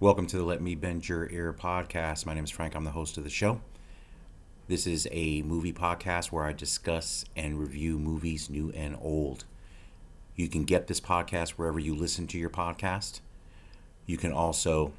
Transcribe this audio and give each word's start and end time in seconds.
Welcome 0.00 0.28
to 0.28 0.36
the 0.36 0.44
Let 0.44 0.62
Me 0.62 0.76
Bend 0.76 1.08
Your 1.08 1.28
Ear 1.28 1.52
podcast. 1.52 2.24
My 2.24 2.32
name 2.32 2.44
is 2.44 2.52
Frank. 2.52 2.76
I'm 2.76 2.84
the 2.84 2.92
host 2.92 3.18
of 3.18 3.24
the 3.24 3.30
show. 3.30 3.60
This 4.68 4.86
is 4.86 5.08
a 5.10 5.42
movie 5.42 5.72
podcast 5.72 6.26
where 6.26 6.44
I 6.44 6.52
discuss 6.52 7.24
and 7.34 7.58
review 7.58 7.98
movies 7.98 8.48
new 8.48 8.70
and 8.76 8.96
old. 9.02 9.44
You 10.36 10.46
can 10.46 10.62
get 10.62 10.86
this 10.86 11.00
podcast 11.00 11.50
wherever 11.50 11.80
you 11.80 11.96
listen 11.96 12.28
to 12.28 12.38
your 12.38 12.48
podcast. 12.48 13.18
You 14.06 14.16
can 14.16 14.30
also 14.30 14.92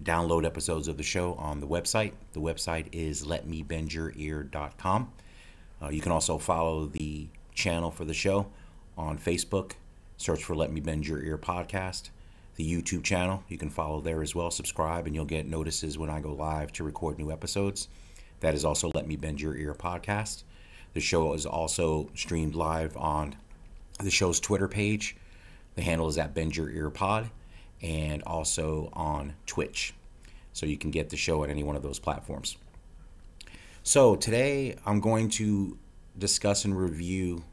download 0.00 0.46
episodes 0.46 0.86
of 0.86 0.96
the 0.96 1.02
show 1.02 1.34
on 1.34 1.58
the 1.58 1.66
website. 1.66 2.12
The 2.32 2.40
website 2.40 2.86
is 2.92 3.26
letmebendyourear.com. 3.26 5.12
Uh, 5.82 5.88
you 5.88 6.00
can 6.00 6.12
also 6.12 6.38
follow 6.38 6.84
the 6.84 7.26
channel 7.52 7.90
for 7.90 8.04
the 8.04 8.14
show 8.14 8.46
on 8.96 9.18
Facebook. 9.18 9.72
Search 10.16 10.44
for 10.44 10.54
Let 10.54 10.70
Me 10.70 10.78
Bend 10.78 11.08
Your 11.08 11.20
Ear 11.20 11.36
podcast. 11.36 12.10
The 12.56 12.70
YouTube 12.70 13.04
channel, 13.04 13.44
you 13.48 13.58
can 13.58 13.68
follow 13.68 14.00
there 14.00 14.22
as 14.22 14.34
well. 14.34 14.50
Subscribe, 14.50 15.06
and 15.06 15.14
you'll 15.14 15.26
get 15.26 15.46
notices 15.46 15.98
when 15.98 16.08
I 16.08 16.20
go 16.20 16.32
live 16.32 16.72
to 16.72 16.84
record 16.84 17.18
new 17.18 17.30
episodes. 17.30 17.88
That 18.40 18.54
is 18.54 18.64
also 18.64 18.90
Let 18.94 19.06
Me 19.06 19.16
Bend 19.16 19.40
Your 19.40 19.56
Ear 19.56 19.74
podcast. 19.74 20.42
The 20.94 21.00
show 21.00 21.34
is 21.34 21.44
also 21.44 22.08
streamed 22.14 22.54
live 22.54 22.96
on 22.96 23.36
the 24.00 24.10
show's 24.10 24.40
Twitter 24.40 24.68
page. 24.68 25.16
The 25.74 25.82
handle 25.82 26.08
is 26.08 26.16
at 26.16 26.34
Bend 26.34 26.56
Your 26.56 26.70
Ear 26.70 26.88
Pod, 26.88 27.30
and 27.82 28.22
also 28.22 28.88
on 28.94 29.34
Twitch. 29.44 29.92
So 30.54 30.64
you 30.64 30.78
can 30.78 30.90
get 30.90 31.10
the 31.10 31.16
show 31.18 31.44
at 31.44 31.50
any 31.50 31.62
one 31.62 31.76
of 31.76 31.82
those 31.82 31.98
platforms. 31.98 32.56
So 33.82 34.16
today 34.16 34.76
I'm 34.86 35.00
going 35.00 35.28
to 35.30 35.76
discuss 36.18 36.64
and 36.64 36.76
review 36.76 37.44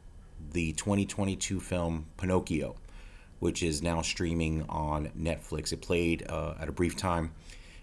the 0.52 0.72
2022 0.72 1.60
film 1.60 2.06
Pinocchio, 2.16 2.76
which 3.38 3.62
is 3.62 3.82
now 3.82 4.02
streaming 4.02 4.64
on 4.68 5.10
Netflix. 5.18 5.72
It 5.72 5.82
played 5.82 6.26
uh, 6.28 6.54
at 6.60 6.68
a 6.68 6.72
brief 6.72 6.96
time 6.96 7.32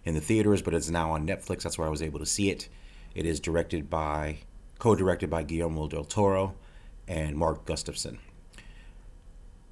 in 0.05 0.13
the 0.13 0.21
theaters, 0.21 0.61
but 0.61 0.73
it's 0.73 0.89
now 0.89 1.11
on 1.11 1.27
Netflix. 1.27 1.63
That's 1.63 1.77
where 1.77 1.88
I 1.88 1.91
was 1.91 2.02
able 2.02 2.19
to 2.19 2.25
see 2.25 2.49
it. 2.49 2.67
It 3.13 3.25
is 3.25 3.39
directed 3.39 3.89
by, 3.89 4.38
co-directed 4.80 5.30
by 5.30 5.43
Guillermo 5.43 5.88
del 5.88 6.05
Toro 6.05 6.55
and 7.08 7.35
Mark 7.35 7.66
Gustafson. 7.66 8.19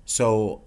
So 0.05 0.61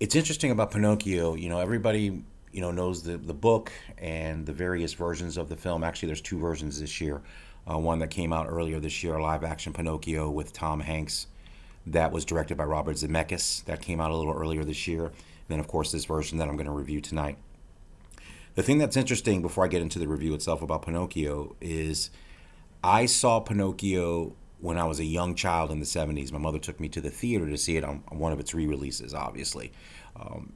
it's 0.00 0.14
interesting 0.14 0.50
about 0.50 0.70
Pinocchio. 0.70 1.34
You 1.34 1.48
know, 1.48 1.60
everybody 1.60 2.22
you 2.52 2.60
know 2.60 2.70
knows 2.70 3.02
the 3.02 3.16
the 3.16 3.34
book 3.34 3.72
and 3.98 4.46
the 4.46 4.52
various 4.52 4.92
versions 4.92 5.36
of 5.36 5.48
the 5.48 5.56
film. 5.56 5.84
Actually, 5.84 6.08
there's 6.08 6.20
two 6.20 6.38
versions 6.38 6.80
this 6.80 7.00
year. 7.00 7.20
Uh, 7.70 7.78
one 7.78 7.98
that 7.98 8.08
came 8.08 8.32
out 8.32 8.46
earlier 8.48 8.80
this 8.80 9.02
year, 9.02 9.20
live 9.20 9.44
action 9.44 9.72
Pinocchio 9.72 10.30
with 10.30 10.52
Tom 10.52 10.80
Hanks, 10.80 11.26
that 11.92 12.12
was 12.12 12.24
directed 12.24 12.56
by 12.56 12.64
Robert 12.64 12.96
Zemeckis. 12.96 13.64
That 13.64 13.80
came 13.80 14.00
out 14.00 14.10
a 14.10 14.16
little 14.16 14.34
earlier 14.34 14.64
this 14.64 14.86
year. 14.86 15.06
And 15.06 15.14
then, 15.48 15.60
of 15.60 15.68
course, 15.68 15.92
this 15.92 16.04
version 16.04 16.38
that 16.38 16.48
I'm 16.48 16.56
going 16.56 16.66
to 16.66 16.72
review 16.72 17.00
tonight. 17.00 17.38
The 18.54 18.62
thing 18.62 18.78
that's 18.78 18.96
interesting 18.96 19.40
before 19.40 19.64
I 19.64 19.68
get 19.68 19.82
into 19.82 19.98
the 19.98 20.08
review 20.08 20.34
itself 20.34 20.62
about 20.62 20.82
Pinocchio 20.82 21.54
is 21.60 22.10
I 22.82 23.06
saw 23.06 23.40
Pinocchio 23.40 24.34
when 24.60 24.76
I 24.76 24.84
was 24.84 24.98
a 24.98 25.04
young 25.04 25.34
child 25.34 25.70
in 25.70 25.78
the 25.78 25.86
70s. 25.86 26.32
My 26.32 26.38
mother 26.38 26.58
took 26.58 26.80
me 26.80 26.88
to 26.88 27.00
the 27.00 27.10
theater 27.10 27.48
to 27.48 27.56
see 27.56 27.76
it 27.76 27.84
on, 27.84 28.02
on 28.08 28.18
one 28.18 28.32
of 28.32 28.40
its 28.40 28.54
re 28.54 28.66
releases, 28.66 29.14
obviously. 29.14 29.72
Um, 30.16 30.52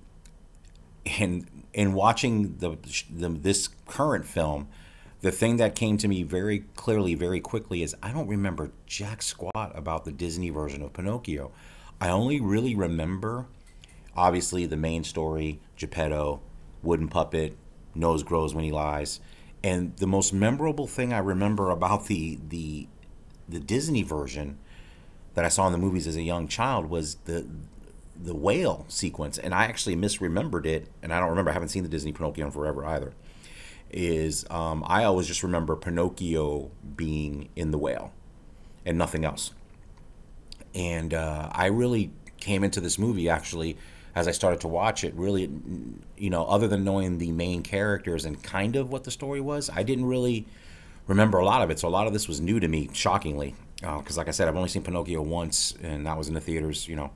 and 1.06 1.46
in 1.72 1.92
watching 1.92 2.56
the, 2.58 2.76
the, 3.10 3.28
this 3.28 3.68
current 3.86 4.26
film, 4.26 4.68
the 5.22 5.32
thing 5.32 5.56
that 5.56 5.76
came 5.76 5.96
to 5.98 6.08
me 6.08 6.24
very 6.24 6.64
clearly, 6.74 7.14
very 7.14 7.40
quickly, 7.40 7.82
is 7.82 7.94
I 8.02 8.12
don't 8.12 8.26
remember 8.26 8.72
jack 8.86 9.22
squat 9.22 9.72
about 9.74 10.04
the 10.04 10.12
Disney 10.12 10.50
version 10.50 10.82
of 10.82 10.92
Pinocchio. 10.92 11.52
I 12.00 12.08
only 12.08 12.40
really 12.40 12.74
remember, 12.74 13.46
obviously, 14.16 14.66
the 14.66 14.76
main 14.76 15.04
story: 15.04 15.60
Geppetto, 15.76 16.42
wooden 16.82 17.08
puppet, 17.08 17.56
nose 17.94 18.24
grows 18.24 18.52
when 18.52 18.64
he 18.64 18.72
lies, 18.72 19.20
and 19.62 19.96
the 19.96 20.08
most 20.08 20.32
memorable 20.32 20.88
thing 20.88 21.12
I 21.12 21.18
remember 21.18 21.70
about 21.70 22.06
the 22.06 22.38
the 22.48 22.88
the 23.48 23.60
Disney 23.60 24.02
version 24.02 24.58
that 25.34 25.44
I 25.44 25.48
saw 25.48 25.66
in 25.66 25.72
the 25.72 25.78
movies 25.78 26.08
as 26.08 26.16
a 26.16 26.22
young 26.22 26.48
child 26.48 26.86
was 26.90 27.14
the 27.26 27.46
the 28.20 28.34
whale 28.34 28.86
sequence, 28.88 29.38
and 29.38 29.54
I 29.54 29.66
actually 29.66 29.94
misremembered 29.94 30.66
it, 30.66 30.88
and 31.00 31.14
I 31.14 31.20
don't 31.20 31.30
remember. 31.30 31.52
I 31.52 31.54
haven't 31.54 31.68
seen 31.68 31.84
the 31.84 31.88
Disney 31.88 32.12
Pinocchio 32.12 32.46
in 32.46 32.50
forever 32.50 32.84
either 32.84 33.14
is 33.92 34.44
um, 34.50 34.84
I 34.86 35.04
always 35.04 35.26
just 35.26 35.42
remember 35.42 35.76
Pinocchio 35.76 36.70
being 36.96 37.48
in 37.56 37.70
the 37.70 37.78
whale 37.78 38.12
and 38.84 38.98
nothing 38.98 39.24
else. 39.24 39.52
And 40.74 41.12
uh, 41.12 41.50
I 41.52 41.66
really 41.66 42.10
came 42.38 42.64
into 42.64 42.80
this 42.80 42.98
movie 42.98 43.28
actually 43.28 43.76
as 44.14 44.28
I 44.28 44.32
started 44.32 44.60
to 44.62 44.68
watch 44.68 45.04
it. 45.04 45.14
Really, 45.14 45.50
you 46.16 46.30
know, 46.30 46.44
other 46.44 46.68
than 46.68 46.84
knowing 46.84 47.18
the 47.18 47.32
main 47.32 47.62
characters 47.62 48.24
and 48.24 48.42
kind 48.42 48.76
of 48.76 48.90
what 48.90 49.04
the 49.04 49.10
story 49.10 49.40
was, 49.40 49.70
I 49.70 49.82
didn't 49.82 50.06
really 50.06 50.46
remember 51.06 51.38
a 51.38 51.44
lot 51.44 51.62
of 51.62 51.70
it. 51.70 51.78
So 51.78 51.88
a 51.88 51.90
lot 51.90 52.06
of 52.06 52.12
this 52.12 52.28
was 52.28 52.40
new 52.40 52.60
to 52.60 52.68
me, 52.68 52.88
shockingly. 52.92 53.54
Because, 53.76 54.16
uh, 54.16 54.20
like 54.20 54.28
I 54.28 54.30
said, 54.30 54.46
I've 54.46 54.56
only 54.56 54.68
seen 54.68 54.82
Pinocchio 54.82 55.22
once, 55.22 55.74
and 55.82 56.06
that 56.06 56.16
was 56.16 56.28
in 56.28 56.34
the 56.34 56.40
theaters, 56.40 56.86
you 56.86 56.94
know, 56.94 57.10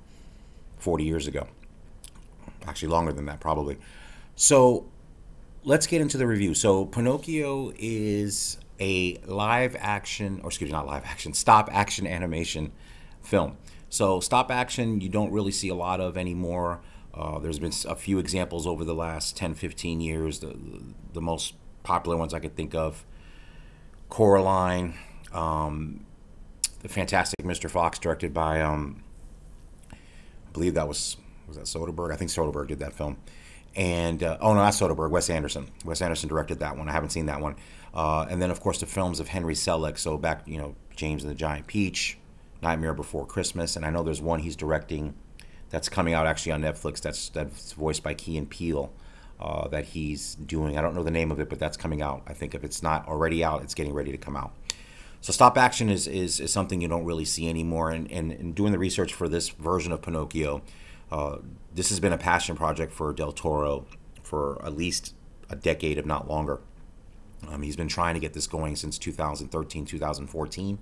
40 0.79 1.05
years 1.05 1.29
ago. 1.29 1.47
Actually, 2.67 2.89
longer 2.89 3.13
than 3.13 3.27
that, 3.27 3.39
probably. 3.39 3.79
So 4.35 4.87
let's 5.67 5.89
get 5.89 6.01
into 6.01 6.17
the 6.17 6.27
review. 6.27 6.55
So, 6.55 6.87
Pinocchio 6.87 7.73
is 7.77 8.57
a 8.81 9.17
live 9.27 9.77
action, 9.79 10.41
or 10.43 10.49
excuse 10.49 10.71
me, 10.71 10.73
not 10.73 10.87
live 10.87 11.05
action, 11.05 11.35
stop 11.35 11.69
action 11.73 12.07
animation 12.07 12.73
film. 13.21 13.59
So, 13.91 14.21
stop 14.21 14.51
action, 14.51 15.01
you 15.01 15.09
don't 15.09 15.33
really 15.33 15.51
see 15.51 15.69
a 15.69 15.75
lot 15.75 16.01
of 16.01 16.17
anymore. 16.17 16.81
Uh, 17.13 17.41
there's 17.41 17.59
been 17.59 17.73
a 17.89 17.97
few 17.97 18.19
examples 18.19 18.67
over 18.67 18.85
the 18.85 18.95
last 18.95 19.37
10, 19.37 19.55
15 19.55 20.01
years. 20.01 20.39
The, 20.39 20.57
the 21.13 21.21
most 21.21 21.55
popular 21.83 22.17
ones 22.17 22.33
I 22.33 22.39
could 22.39 22.55
think 22.55 22.75
of 22.75 23.05
Coraline, 24.09 24.95
um, 25.33 26.07
The 26.83 26.89
Fantastic 26.89 27.45
Mr. 27.45 27.69
Fox, 27.69 27.99
directed 27.99 28.33
by, 28.33 28.61
um, 28.61 29.03
I 29.93 29.97
believe 30.53 30.75
that 30.75 30.87
was, 30.87 31.17
was 31.49 31.57
that 31.57 31.65
Soderbergh? 31.65 32.13
I 32.13 32.17
think 32.17 32.31
Soderbergh 32.31 32.69
did 32.69 32.79
that 32.79 32.93
film 32.93 33.17
and 33.77 34.23
uh, 34.23 34.39
oh 34.41 34.55
no, 34.55 34.61
not 34.61 34.73
Soderbergh, 34.73 35.11
Wes 35.11 35.31
Anderson. 35.31 35.69
Wes 35.85 36.03
Anderson 36.03 36.29
directed 36.29 36.59
that 36.61 36.77
one. 36.77 36.89
I 36.89 36.93
haven't 36.93 37.11
seen 37.11 37.27
that 37.27 37.41
one. 37.41 37.57
Uh, 37.95 38.27
and 38.29 38.43
then 38.43 38.51
of 38.51 38.61
course 38.61 38.81
the 38.81 38.87
films 38.87 39.21
of 39.21 39.29
Henry 39.29 39.55
Selick. 39.55 39.99
So 39.99 40.17
back, 40.17 40.43
you 40.47 40.59
know, 40.59 40.75
James 40.97 41.23
and 41.23 41.31
the 41.31 41.37
Giant 41.37 41.67
Peach, 41.67 42.19
Nightmare 42.63 42.95
Before 42.95 43.27
Christmas, 43.27 43.77
and 43.77 43.85
I 43.85 43.91
know 43.91 44.03
there's 44.03 44.23
one 44.23 44.41
he's 44.41 44.57
directing 44.57 45.15
that's 45.69 45.89
coming 45.89 46.15
out 46.15 46.27
actually 46.27 46.53
on 46.53 46.63
Netflix. 46.63 47.01
That's 47.01 47.29
that's 47.29 47.73
voiced 47.73 48.03
by 48.03 48.15
Key 48.15 48.39
and 48.39 48.49
Peele. 48.49 48.93
Uh, 49.39 49.69
that 49.69 49.85
he's 49.85 50.35
doing. 50.37 50.79
I 50.79 50.81
don't 50.81 50.95
know 50.95 51.03
the 51.03 51.11
name 51.11 51.31
of 51.31 51.39
it, 51.41 51.51
but 51.51 51.59
that's 51.59 51.77
coming 51.77 52.01
out. 52.01 52.23
I 52.27 52.33
think 52.33 52.55
if 52.55 52.65
it's 52.65 52.83
not 52.83 53.07
already 53.07 53.45
out, 53.45 53.63
it's 53.63 53.75
getting 53.75 53.93
ready 53.93 54.11
to 54.11 54.17
come 54.17 54.35
out. 54.35 54.55
So 55.21 55.33
stop 55.33 55.59
action 55.59 55.91
is, 55.91 56.07
is, 56.07 56.41
is 56.41 56.53
something 56.53 56.81
you 56.81 56.89
don't 56.89 57.05
really 57.05 57.25
see 57.25 57.49
anymore. 57.49 57.91
And, 57.91 58.11
and, 58.11 58.33
and 58.33 58.55
doing 58.55 58.73
the 58.73 58.79
research 58.79 59.13
for 59.13 59.29
this 59.29 59.49
version 59.49 59.93
of 59.93 60.01
Pinocchio, 60.01 60.63
uh, 61.11 61.39
this 61.75 61.89
has 61.91 62.01
been 62.01 62.13
a 62.13 62.19
passion 62.19 62.57
project 62.57 62.93
for 62.93 63.13
Del 63.13 63.33
Toro 63.33 63.87
for 64.23 64.65
at 64.65 64.77
least 64.77 65.15
a 65.49 65.57
decade, 65.57 65.99
if 65.99 66.07
not 66.07 66.29
longer. 66.29 66.61
Um, 67.49 67.63
he's 67.63 67.77
been 67.77 67.89
trying 67.89 68.15
to 68.15 68.21
get 68.21 68.33
this 68.33 68.47
going 68.47 68.77
since 68.77 68.99
2013, 68.99 69.85
2014, 69.85 70.79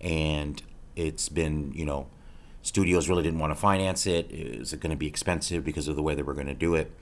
and 0.00 0.62
it's 0.96 1.28
been, 1.28 1.72
you 1.74 1.84
know, 1.84 2.08
studios 2.62 3.08
really 3.08 3.22
didn't 3.22 3.38
want 3.38 3.50
to 3.52 3.58
finance 3.58 4.06
it. 4.06 4.30
Is 4.30 4.72
it 4.72 4.80
going 4.80 4.90
to 4.90 4.96
be 4.96 5.06
expensive 5.06 5.64
because 5.64 5.88
of 5.88 5.96
the 5.96 6.02
way 6.02 6.14
they 6.14 6.22
were 6.22 6.34
going 6.34 6.46
to 6.46 6.54
do 6.54 6.74
it? 6.74 6.92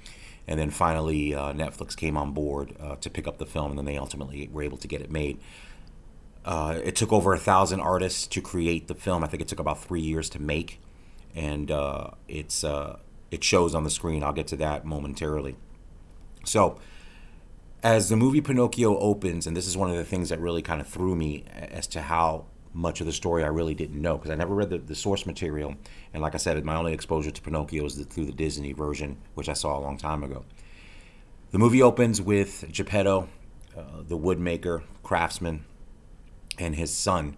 And 0.47 0.59
then 0.59 0.71
finally, 0.71 1.35
uh, 1.35 1.53
Netflix 1.53 1.95
came 1.95 2.17
on 2.17 2.33
board 2.33 2.75
uh, 2.81 2.97
to 2.97 3.11
pick 3.11 3.29
up 3.29 3.39
the 3.39 3.47
film, 3.47 3.71
and 3.71 3.79
then 3.79 3.85
they 3.85 3.99
ultimately 3.99 4.49
were 4.51 4.63
able 4.63 4.79
to 4.79 4.89
get 4.89 5.03
it 5.03 5.11
made. 5.11 5.39
Uh, 6.45 6.79
it 6.83 6.97
took 6.97 7.13
over 7.13 7.35
a 7.35 7.39
thousand 7.39 7.81
artists 7.81 8.27
to 8.27 8.41
create 8.41 8.89
the 8.89 8.95
film. 8.95 9.23
I 9.23 9.27
think 9.27 9.43
it 9.43 9.49
took 9.49 9.61
about 9.61 9.83
three 9.83 10.01
years 10.01 10.31
to 10.31 10.41
make 10.41 10.81
and 11.35 11.71
uh, 11.71 12.11
it's 12.27 12.65
uh, 12.65 12.99
it 13.31 13.45
shows 13.45 13.75
on 13.75 13.85
the 13.85 13.91
screen. 13.91 14.23
I'll 14.23 14.33
get 14.33 14.47
to 14.49 14.57
that 14.57 14.85
momentarily. 14.85 15.57
So, 16.45 16.79
as 17.83 18.09
the 18.09 18.17
movie 18.17 18.41
Pinocchio 18.41 18.99
opens, 18.99 19.47
and 19.47 19.57
this 19.57 19.67
is 19.67 19.77
one 19.77 19.91
of 19.91 19.97
the 19.97 20.05
things 20.05 20.31
that 20.31 20.41
really 20.41 20.63
kind 20.63 20.81
of 20.81 20.87
threw 20.87 21.15
me 21.15 21.45
as 21.55 21.87
to 21.89 22.03
how 22.03 22.47
much 22.73 23.01
of 23.01 23.07
the 23.07 23.13
story 23.13 23.45
I 23.45 23.49
really 23.49 23.75
didn't 23.75 24.01
know 24.01 24.17
because 24.17 24.31
I 24.31 24.35
never 24.35 24.55
read 24.55 24.71
the, 24.71 24.79
the 24.79 24.95
source 24.95 25.27
material. 25.27 25.75
And 26.13 26.23
like 26.23 26.35
I 26.35 26.39
said, 26.39 26.63
my 26.65 26.77
only 26.77 26.93
exposure 26.93 27.31
to 27.31 27.43
Pinocchio 27.43 27.85
is 27.85 27.97
the, 27.97 28.05
through 28.05 28.27
the 28.27 28.33
Disney 28.33 28.73
version, 28.73 29.19
which 29.35 29.49
I 29.49 29.53
saw 29.53 29.79
a 29.79 29.81
long 29.81 29.97
time 29.97 30.23
ago. 30.23 30.45
The 31.51 31.59
movie 31.59 31.83
opens 31.83 32.21
with 32.21 32.67
Geppetto, 32.71 33.29
uh, 33.77 34.03
the 34.07 34.19
woodmaker, 34.19 34.83
craftsman, 35.03 35.65
and 36.59 36.75
his 36.75 36.93
son, 36.93 37.37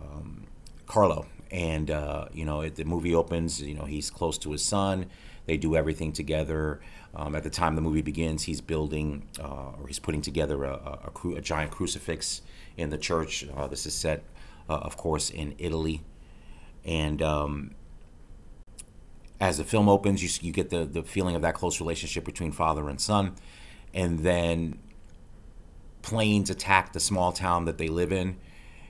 um, 0.00 0.46
Carlo 0.86 1.26
and 1.50 1.90
uh, 1.90 2.26
you 2.32 2.44
know, 2.44 2.60
it, 2.62 2.76
the 2.76 2.84
movie 2.84 3.14
opens. 3.14 3.60
You 3.60 3.74
know, 3.74 3.84
he's 3.84 4.10
close 4.10 4.38
to 4.38 4.52
his 4.52 4.64
son. 4.64 5.06
They 5.46 5.56
do 5.56 5.76
everything 5.76 6.12
together. 6.12 6.80
Um, 7.14 7.34
at 7.34 7.44
the 7.44 7.50
time 7.50 7.76
the 7.76 7.80
movie 7.80 8.02
begins, 8.02 8.42
he's 8.42 8.60
building 8.60 9.26
uh, 9.40 9.72
or 9.80 9.86
he's 9.86 9.98
putting 9.98 10.20
together 10.22 10.64
a, 10.64 11.00
a, 11.04 11.10
cru- 11.14 11.36
a 11.36 11.40
giant 11.40 11.70
crucifix 11.70 12.42
in 12.76 12.90
the 12.90 12.98
church. 12.98 13.46
Uh, 13.56 13.66
this 13.66 13.86
is 13.86 13.94
set, 13.94 14.22
uh, 14.68 14.74
of 14.74 14.96
course, 14.96 15.30
in 15.30 15.54
Italy, 15.58 16.02
and 16.84 17.22
um, 17.22 17.70
as 19.40 19.58
the 19.58 19.64
film 19.64 19.88
opens, 19.88 20.22
you, 20.22 20.46
you 20.46 20.52
get 20.52 20.70
the, 20.70 20.84
the 20.84 21.02
feeling 21.02 21.36
of 21.36 21.42
that 21.42 21.54
close 21.54 21.80
relationship 21.80 22.24
between 22.24 22.52
father 22.52 22.88
and 22.88 23.00
son. 23.00 23.34
and 23.94 24.20
then 24.20 24.78
planes 26.02 26.50
attack 26.50 26.92
the 26.92 27.00
small 27.00 27.32
town 27.32 27.64
that 27.64 27.78
they 27.78 27.88
live 27.88 28.12
in 28.12 28.36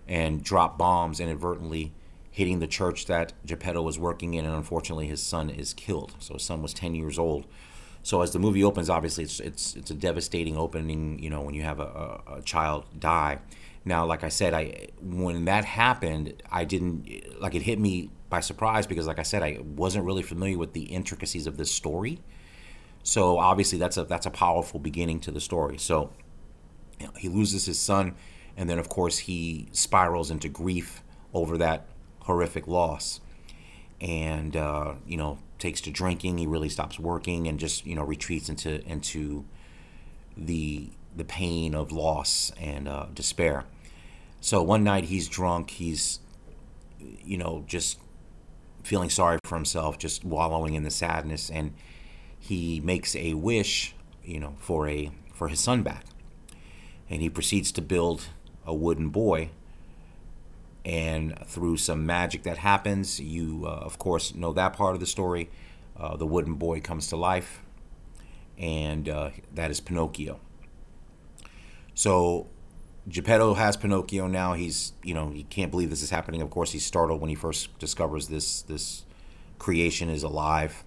and 0.07 0.45
drop 0.45 0.77
bombs 0.77 1.19
inadvertently 1.19 1.93
hitting 2.37 2.59
the 2.59 2.67
church 2.67 3.07
that 3.07 3.33
Geppetto 3.47 3.81
was 3.81 3.99
working 3.99 4.35
in, 4.35 4.45
and 4.45 4.55
unfortunately, 4.55 5.07
his 5.07 5.23
son 5.23 5.49
is 5.49 5.73
killed. 5.73 6.15
So 6.19 6.35
his 6.35 6.43
son 6.43 6.61
was 6.61 6.75
10 6.75 6.95
years 6.95 7.19
old. 7.19 7.47
So 8.03 8.21
as 8.21 8.33
the 8.33 8.39
movie 8.39 8.63
opens, 8.63 8.91
obviously, 8.91 9.25
it's 9.25 9.41
it's 9.41 9.75
it's 9.75 9.91
a 9.91 9.95
devastating 9.95 10.55
opening. 10.55 11.19
You 11.19 11.31
know, 11.31 11.41
when 11.41 11.55
you 11.55 11.63
have 11.63 11.81
a, 11.81 12.21
a, 12.27 12.35
a 12.35 12.43
child 12.43 12.85
die. 12.99 13.39
Now, 13.87 14.05
like 14.05 14.23
I 14.23 14.29
said, 14.29 14.53
I 14.53 14.89
when 15.01 15.47
that 15.47 15.65
happened, 15.65 16.43
I 16.53 16.65
didn't 16.65 17.41
like 17.41 17.55
it 17.55 17.63
hit 17.63 17.79
me 17.79 18.11
by 18.29 18.41
surprise 18.41 18.87
because, 18.87 19.07
like 19.07 19.19
I 19.19 19.23
said, 19.23 19.43
I 19.43 19.61
wasn't 19.65 20.05
really 20.05 20.23
familiar 20.23 20.59
with 20.59 20.75
the 20.75 20.83
intricacies 20.83 21.47
of 21.47 21.57
this 21.57 21.71
story. 21.71 22.21
So 23.03 23.39
obviously, 23.39 23.79
that's 23.79 23.97
a 23.97 24.05
that's 24.05 24.27
a 24.27 24.31
powerful 24.31 24.79
beginning 24.79 25.21
to 25.21 25.31
the 25.31 25.41
story. 25.41 25.79
So 25.79 26.13
you 27.01 27.07
know, 27.07 27.13
he 27.17 27.31
loses 27.31 27.65
his 27.65 27.79
son, 27.79 28.15
and 28.59 28.69
then 28.69 28.79
of 28.79 28.91
course 28.91 29.21
he 29.21 29.69
spirals 29.73 30.31
into 30.31 30.51
grief 30.51 31.03
over 31.33 31.57
that 31.57 31.87
horrific 32.27 32.67
loss, 32.67 33.21
and 34.01 34.57
uh, 34.57 34.95
you 35.07 35.17
know 35.17 35.39
takes 35.59 35.81
to 35.83 35.91
drinking. 35.91 36.39
He 36.39 36.47
really 36.47 36.69
stops 36.69 36.99
working 36.99 37.49
and 37.49 37.59
just 37.59 37.87
you 37.87 37.95
know 37.95 38.05
retreats 38.05 38.49
into 38.49 38.85
into 38.87 39.45
the 40.37 40.91
the 41.17 41.25
pain 41.25 41.75
of 41.75 41.91
loss 41.91 42.53
and 42.61 42.87
uh, 42.87 43.07
despair. 43.15 43.65
So 44.41 44.63
one 44.63 44.85
night 44.85 45.05
he's 45.05 45.29
drunk. 45.29 45.71
He's 45.71 46.21
you 46.99 47.39
know 47.39 47.65
just 47.67 47.99
feeling 48.83 49.11
sorry 49.11 49.39
for 49.45 49.57
himself, 49.57 49.99
just 49.99 50.25
wallowing 50.25 50.75
in 50.75 50.85
the 50.85 50.91
sadness, 50.91 51.51
and 51.51 51.75
he 52.39 52.81
makes 52.81 53.17
a 53.17 53.35
wish, 53.35 53.95
you 54.23 54.39
know, 54.39 54.55
for 54.59 54.89
a 54.89 55.11
for 55.35 55.49
his 55.49 55.61
son 55.61 55.83
back, 55.83 56.05
and 57.11 57.21
he 57.21 57.29
proceeds 57.29 57.73
to 57.73 57.83
build 57.83 58.29
a 58.65 58.75
wooden 58.75 59.09
boy. 59.09 59.51
And 60.87 61.37
through 61.47 61.79
some 61.79 62.07
magic 62.07 62.45
that 62.45 62.59
happens, 62.59 63.19
you 63.19 63.65
uh, 63.67 63.71
of 63.71 63.99
course 63.99 64.35
know 64.35 64.53
that 64.53 64.73
part 64.73 64.95
of 64.95 65.01
the 65.01 65.07
story. 65.07 65.51
Uh, 65.97 66.17
the 66.17 66.27
wooden 66.27 66.55
boy 66.55 66.81
comes 66.81 67.09
to 67.09 67.17
life, 67.17 67.61
and 68.57 69.09
uh, 69.09 69.31
that 69.53 69.71
is 69.73 69.81
Pinocchio. 69.81 70.39
So 71.95 72.47
Geppetto 73.09 73.55
has 73.55 73.77
Pinocchio 73.77 74.29
now. 74.29 74.55
He's 74.55 74.93
you 75.03 75.13
know 75.13 75.31
he 75.31 75.43
can't 75.43 75.73
believe 75.73 75.91
this 75.91 76.03
is 76.03 76.11
happening. 76.11 76.41
Of 76.41 76.51
course, 76.51 76.71
he's 76.71 76.87
startled 76.87 77.21
when 77.21 77.31
he 77.31 77.35
first 77.35 77.77
discovers 77.81 78.29
this 78.29 78.63
this 78.63 79.05
creation 79.59 80.09
is 80.09 80.23
alive, 80.23 80.85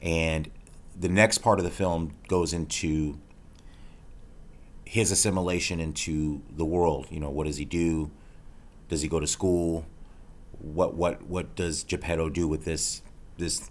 and 0.00 0.50
the 0.98 1.10
next 1.10 1.38
part 1.38 1.58
of 1.58 1.66
the 1.66 1.70
film 1.70 2.14
goes 2.28 2.54
into 2.54 3.18
his 4.86 5.10
assimilation 5.10 5.80
into 5.80 6.40
the 6.50 6.64
world. 6.64 7.08
You 7.10 7.20
know, 7.20 7.28
what 7.28 7.46
does 7.46 7.58
he 7.58 7.66
do? 7.66 8.10
Does 8.88 9.02
he 9.02 9.08
go 9.08 9.20
to 9.20 9.26
school? 9.26 9.86
What 10.58 10.94
what 10.94 11.22
what 11.22 11.54
does 11.54 11.84
Geppetto 11.84 12.28
do 12.28 12.48
with 12.48 12.64
this 12.64 13.02
this 13.36 13.70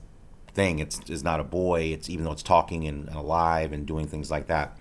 thing? 0.53 0.79
It's, 0.79 0.99
it's 1.07 1.23
not 1.23 1.39
a 1.39 1.43
boy. 1.43 1.83
It's 1.93 2.09
even 2.09 2.25
though 2.25 2.31
it's 2.31 2.43
talking 2.43 2.87
and, 2.87 3.07
and 3.07 3.15
alive 3.15 3.71
and 3.71 3.85
doing 3.85 4.07
things 4.07 4.29
like 4.29 4.47
that. 4.47 4.77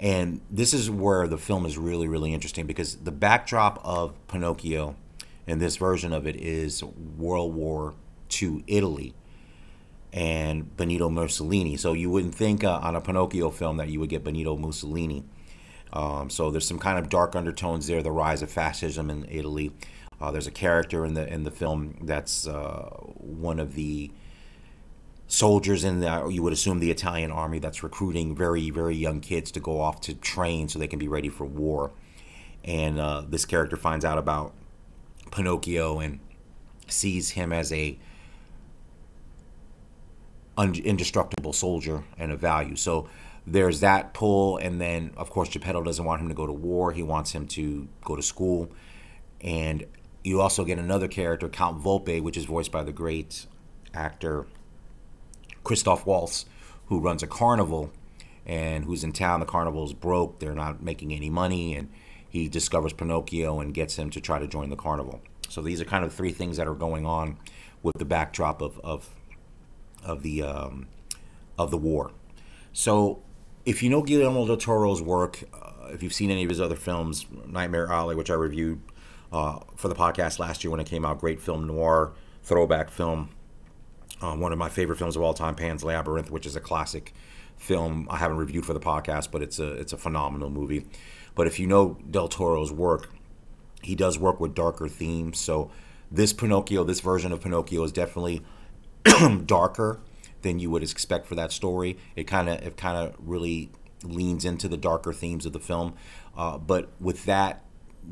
And 0.00 0.40
this 0.50 0.74
is 0.74 0.90
where 0.90 1.26
the 1.26 1.38
film 1.38 1.64
is 1.64 1.78
really, 1.78 2.08
really 2.08 2.34
interesting 2.34 2.66
because 2.66 2.96
the 2.96 3.12
backdrop 3.12 3.80
of 3.84 4.14
Pinocchio 4.26 4.96
in 5.46 5.60
this 5.60 5.76
version 5.76 6.12
of 6.12 6.26
it 6.26 6.36
is 6.36 6.82
World 6.82 7.54
War 7.54 7.94
II 8.42 8.64
Italy 8.66 9.14
and 10.12 10.76
Benito 10.76 11.08
Mussolini. 11.08 11.76
So 11.76 11.92
you 11.92 12.10
wouldn't 12.10 12.34
think 12.34 12.64
uh, 12.64 12.80
on 12.82 12.96
a 12.96 13.00
Pinocchio 13.00 13.50
film 13.50 13.76
that 13.76 13.88
you 13.88 14.00
would 14.00 14.10
get 14.10 14.24
Benito 14.24 14.56
Mussolini. 14.56 15.24
Um, 15.94 16.28
so 16.28 16.50
there's 16.50 16.66
some 16.66 16.78
kind 16.78 16.98
of 16.98 17.08
dark 17.08 17.36
undertones 17.36 17.86
there. 17.86 18.02
The 18.02 18.10
rise 18.10 18.42
of 18.42 18.50
fascism 18.50 19.08
in 19.08 19.26
Italy. 19.30 19.72
Uh, 20.20 20.30
there's 20.30 20.46
a 20.46 20.52
character 20.52 21.04
in 21.06 21.14
the 21.14 21.32
in 21.32 21.44
the 21.44 21.50
film 21.50 21.98
that's 22.02 22.46
uh, 22.46 22.90
one 23.16 23.60
of 23.60 23.74
the 23.74 24.10
soldiers 25.26 25.84
in 25.84 26.00
the 26.00 26.28
you 26.28 26.42
would 26.42 26.52
assume 26.52 26.80
the 26.80 26.90
Italian 26.90 27.30
army 27.30 27.58
that's 27.58 27.82
recruiting 27.82 28.36
very 28.36 28.70
very 28.70 28.94
young 28.94 29.20
kids 29.20 29.50
to 29.52 29.60
go 29.60 29.80
off 29.80 30.00
to 30.02 30.14
train 30.14 30.68
so 30.68 30.78
they 30.78 30.88
can 30.88 30.98
be 30.98 31.08
ready 31.08 31.28
for 31.28 31.44
war. 31.44 31.92
And 32.64 32.98
uh, 32.98 33.22
this 33.28 33.44
character 33.44 33.76
finds 33.76 34.04
out 34.04 34.18
about 34.18 34.54
Pinocchio 35.30 36.00
and 36.00 36.20
sees 36.88 37.30
him 37.30 37.52
as 37.52 37.72
a 37.72 37.98
indestructible 40.58 41.52
soldier 41.52 42.04
and 42.16 42.32
a 42.32 42.36
value. 42.36 42.76
So 42.76 43.08
there's 43.46 43.80
that 43.80 44.14
pull, 44.14 44.56
and 44.56 44.80
then 44.80 45.12
of 45.16 45.30
course 45.30 45.50
Geppetto 45.50 45.82
doesn't 45.82 46.04
want 46.04 46.22
him 46.22 46.28
to 46.28 46.34
go 46.34 46.46
to 46.46 46.52
war. 46.52 46.92
He 46.92 47.02
wants 47.02 47.32
him 47.32 47.46
to 47.48 47.88
go 48.02 48.16
to 48.16 48.22
school, 48.22 48.70
and 49.40 49.84
you 50.22 50.40
also 50.40 50.64
get 50.64 50.78
another 50.78 51.08
character, 51.08 51.48
Count 51.48 51.82
Volpe, 51.82 52.22
which 52.22 52.36
is 52.36 52.46
voiced 52.46 52.72
by 52.72 52.82
the 52.82 52.92
great 52.92 53.46
actor 53.92 54.46
Christoph 55.62 56.06
Waltz, 56.06 56.46
who 56.86 57.00
runs 57.00 57.22
a 57.22 57.26
carnival 57.26 57.92
and 58.46 58.84
who's 58.84 59.04
in 59.04 59.12
town. 59.12 59.40
The 59.40 59.46
carnival's 59.46 59.92
broke; 59.92 60.38
they're 60.38 60.54
not 60.54 60.82
making 60.82 61.12
any 61.12 61.28
money, 61.28 61.74
and 61.74 61.90
he 62.28 62.48
discovers 62.48 62.94
Pinocchio 62.94 63.60
and 63.60 63.74
gets 63.74 63.96
him 63.96 64.10
to 64.10 64.20
try 64.20 64.38
to 64.38 64.46
join 64.46 64.70
the 64.70 64.76
carnival. 64.76 65.20
So 65.48 65.60
these 65.60 65.80
are 65.80 65.84
kind 65.84 66.04
of 66.04 66.12
three 66.12 66.32
things 66.32 66.56
that 66.56 66.66
are 66.66 66.74
going 66.74 67.04
on 67.04 67.36
with 67.82 67.94
the 67.98 68.06
backdrop 68.06 68.62
of 68.62 68.80
of 68.80 69.10
of 70.02 70.22
the 70.22 70.42
um, 70.42 70.86
of 71.58 71.70
the 71.70 71.78
war. 71.78 72.10
So 72.72 73.22
if 73.64 73.82
you 73.82 73.90
know 73.90 74.02
Guillermo 74.02 74.46
del 74.46 74.56
Toro's 74.56 75.00
work, 75.00 75.44
uh, 75.54 75.88
if 75.88 76.02
you've 76.02 76.12
seen 76.12 76.30
any 76.30 76.44
of 76.44 76.50
his 76.50 76.60
other 76.60 76.76
films, 76.76 77.26
Nightmare 77.46 77.90
Alley, 77.90 78.14
which 78.14 78.30
I 78.30 78.34
reviewed 78.34 78.80
uh, 79.32 79.60
for 79.76 79.88
the 79.88 79.94
podcast 79.94 80.38
last 80.38 80.62
year 80.64 80.70
when 80.70 80.80
it 80.80 80.86
came 80.86 81.04
out, 81.04 81.20
great 81.20 81.40
film 81.40 81.66
noir 81.66 82.12
throwback 82.42 82.90
film. 82.90 83.30
Uh, 84.20 84.36
one 84.36 84.52
of 84.52 84.58
my 84.58 84.68
favorite 84.68 84.96
films 84.96 85.16
of 85.16 85.22
all 85.22 85.34
time, 85.34 85.54
Pan's 85.54 85.82
Labyrinth, 85.82 86.30
which 86.30 86.46
is 86.46 86.56
a 86.56 86.60
classic 86.60 87.12
film. 87.56 88.06
I 88.10 88.18
haven't 88.18 88.36
reviewed 88.36 88.66
for 88.66 88.74
the 88.74 88.80
podcast, 88.80 89.30
but 89.30 89.42
it's 89.42 89.58
a 89.58 89.72
it's 89.72 89.92
a 89.92 89.96
phenomenal 89.96 90.50
movie. 90.50 90.86
But 91.34 91.46
if 91.46 91.58
you 91.58 91.66
know 91.66 91.98
Del 92.08 92.28
Toro's 92.28 92.70
work, 92.70 93.10
he 93.82 93.94
does 93.94 94.18
work 94.18 94.40
with 94.40 94.54
darker 94.54 94.88
themes. 94.88 95.38
So 95.38 95.70
this 96.10 96.32
Pinocchio, 96.32 96.84
this 96.84 97.00
version 97.00 97.32
of 97.32 97.40
Pinocchio, 97.40 97.82
is 97.82 97.92
definitely 97.92 98.42
darker 99.46 100.00
than 100.44 100.60
you 100.60 100.70
would 100.70 100.84
expect 100.84 101.26
for 101.26 101.34
that 101.34 101.50
story. 101.50 101.98
It 102.14 102.24
kind 102.24 102.48
of 102.48 102.62
it 102.62 102.76
kind 102.76 102.96
of 102.96 103.16
really 103.18 103.70
leans 104.04 104.44
into 104.44 104.68
the 104.68 104.76
darker 104.76 105.12
themes 105.12 105.44
of 105.44 105.52
the 105.52 105.58
film, 105.58 105.94
uh, 106.36 106.58
but 106.58 106.90
with 107.00 107.24
that 107.24 107.64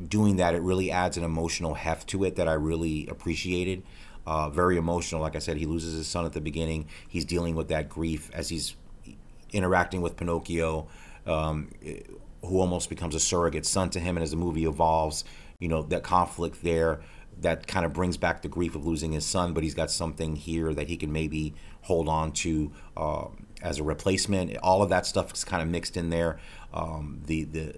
doing 0.09 0.35
that, 0.37 0.55
it 0.55 0.61
really 0.61 0.91
adds 0.91 1.15
an 1.15 1.23
emotional 1.23 1.75
heft 1.75 2.09
to 2.09 2.25
it 2.25 2.35
that 2.35 2.47
I 2.49 2.53
really 2.53 3.07
appreciated. 3.07 3.83
Uh, 4.25 4.49
very 4.49 4.77
emotional. 4.77 5.21
Like 5.21 5.35
I 5.35 5.39
said, 5.39 5.57
he 5.57 5.65
loses 5.65 5.95
his 5.95 6.07
son 6.07 6.25
at 6.25 6.33
the 6.33 6.41
beginning. 6.41 6.87
He's 7.07 7.25
dealing 7.25 7.55
with 7.55 7.67
that 7.69 7.89
grief 7.89 8.31
as 8.33 8.49
he's 8.49 8.75
interacting 9.51 10.01
with 10.01 10.15
Pinocchio, 10.15 10.87
um, 11.27 11.69
who 12.41 12.59
almost 12.59 12.89
becomes 12.89 13.15
a 13.15 13.19
surrogate 13.19 13.65
son 13.65 13.89
to 13.91 13.99
him. 13.99 14.15
And 14.15 14.23
as 14.23 14.31
the 14.31 14.37
movie 14.37 14.65
evolves, 14.65 15.25
you 15.59 15.67
know, 15.67 15.83
that 15.83 16.03
conflict 16.03 16.63
there 16.63 17.01
that 17.41 17.67
kind 17.67 17.85
of 17.85 17.93
brings 17.93 18.17
back 18.17 18.41
the 18.41 18.47
grief 18.47 18.75
of 18.75 18.85
losing 18.85 19.11
his 19.11 19.25
son, 19.25 19.53
but 19.53 19.63
he's 19.63 19.73
got 19.73 19.91
something 19.91 20.35
here 20.35 20.73
that 20.73 20.87
he 20.87 20.97
can 20.97 21.11
maybe 21.11 21.53
hold 21.81 22.07
on 22.07 22.31
to 22.31 22.71
uh, 22.95 23.25
as 23.61 23.79
a 23.79 23.83
replacement. 23.83 24.55
All 24.57 24.81
of 24.81 24.89
that 24.89 25.05
stuff 25.05 25.33
is 25.33 25.43
kind 25.43 25.61
of 25.61 25.67
mixed 25.67 25.97
in 25.97 26.09
there. 26.09 26.39
Um, 26.73 27.21
the 27.25 27.43
the 27.43 27.75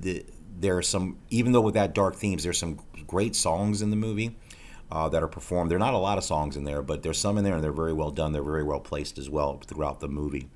the 0.00 0.26
there 0.58 0.76
are 0.76 0.82
some 0.82 1.18
even 1.30 1.52
though 1.52 1.60
with 1.60 1.74
that 1.74 1.94
dark 1.94 2.16
themes, 2.16 2.42
there's 2.44 2.58
some 2.58 2.78
great 3.06 3.34
songs 3.34 3.82
in 3.82 3.90
the 3.90 3.96
movie. 3.96 4.36
Uh, 4.90 5.08
that 5.08 5.22
are 5.22 5.28
performed. 5.28 5.70
There 5.70 5.76
are 5.76 5.78
not 5.78 5.94
a 5.94 5.98
lot 5.98 6.18
of 6.18 6.24
songs 6.24 6.54
in 6.54 6.64
there, 6.64 6.82
but 6.82 7.02
there's 7.02 7.16
some 7.16 7.38
in 7.38 7.44
there, 7.44 7.54
and 7.54 7.64
they're 7.64 7.72
very 7.72 7.94
well 7.94 8.10
done. 8.10 8.32
They're 8.32 8.42
very 8.42 8.62
well 8.62 8.78
placed 8.78 9.16
as 9.16 9.30
well 9.30 9.58
throughout 9.66 10.00
the 10.00 10.08
movie. 10.08 10.50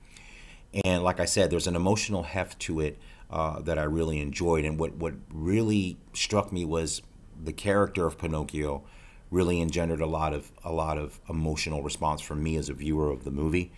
And 0.85 1.03
like 1.03 1.21
I 1.21 1.25
said, 1.25 1.51
there's 1.51 1.67
an 1.67 1.75
emotional 1.75 2.23
heft 2.23 2.61
to 2.61 2.81
it 2.81 2.99
uh, 3.31 3.61
that 3.61 3.79
I 3.79 3.85
really 3.85 4.21
enjoyed. 4.21 4.65
And 4.65 4.79
what 4.79 4.95
what 4.97 5.15
really 5.33 5.97
struck 6.13 6.53
me 6.53 6.65
was 6.65 7.03
the 7.43 7.53
character 7.53 8.07
of 8.07 8.19
Pinocchio 8.19 8.83
really 9.31 9.61
engendered 9.61 10.01
a 10.01 10.07
lot 10.07 10.33
of 10.33 10.53
a 10.65 10.73
lot 10.73 10.99
of 10.99 11.21
emotional 11.29 11.83
response 11.83 12.21
from 12.21 12.43
me 12.43 12.57
as 12.57 12.69
a 12.69 12.75
viewer 12.75 13.11
of 13.11 13.25
the 13.25 13.31
movie. 13.31 13.73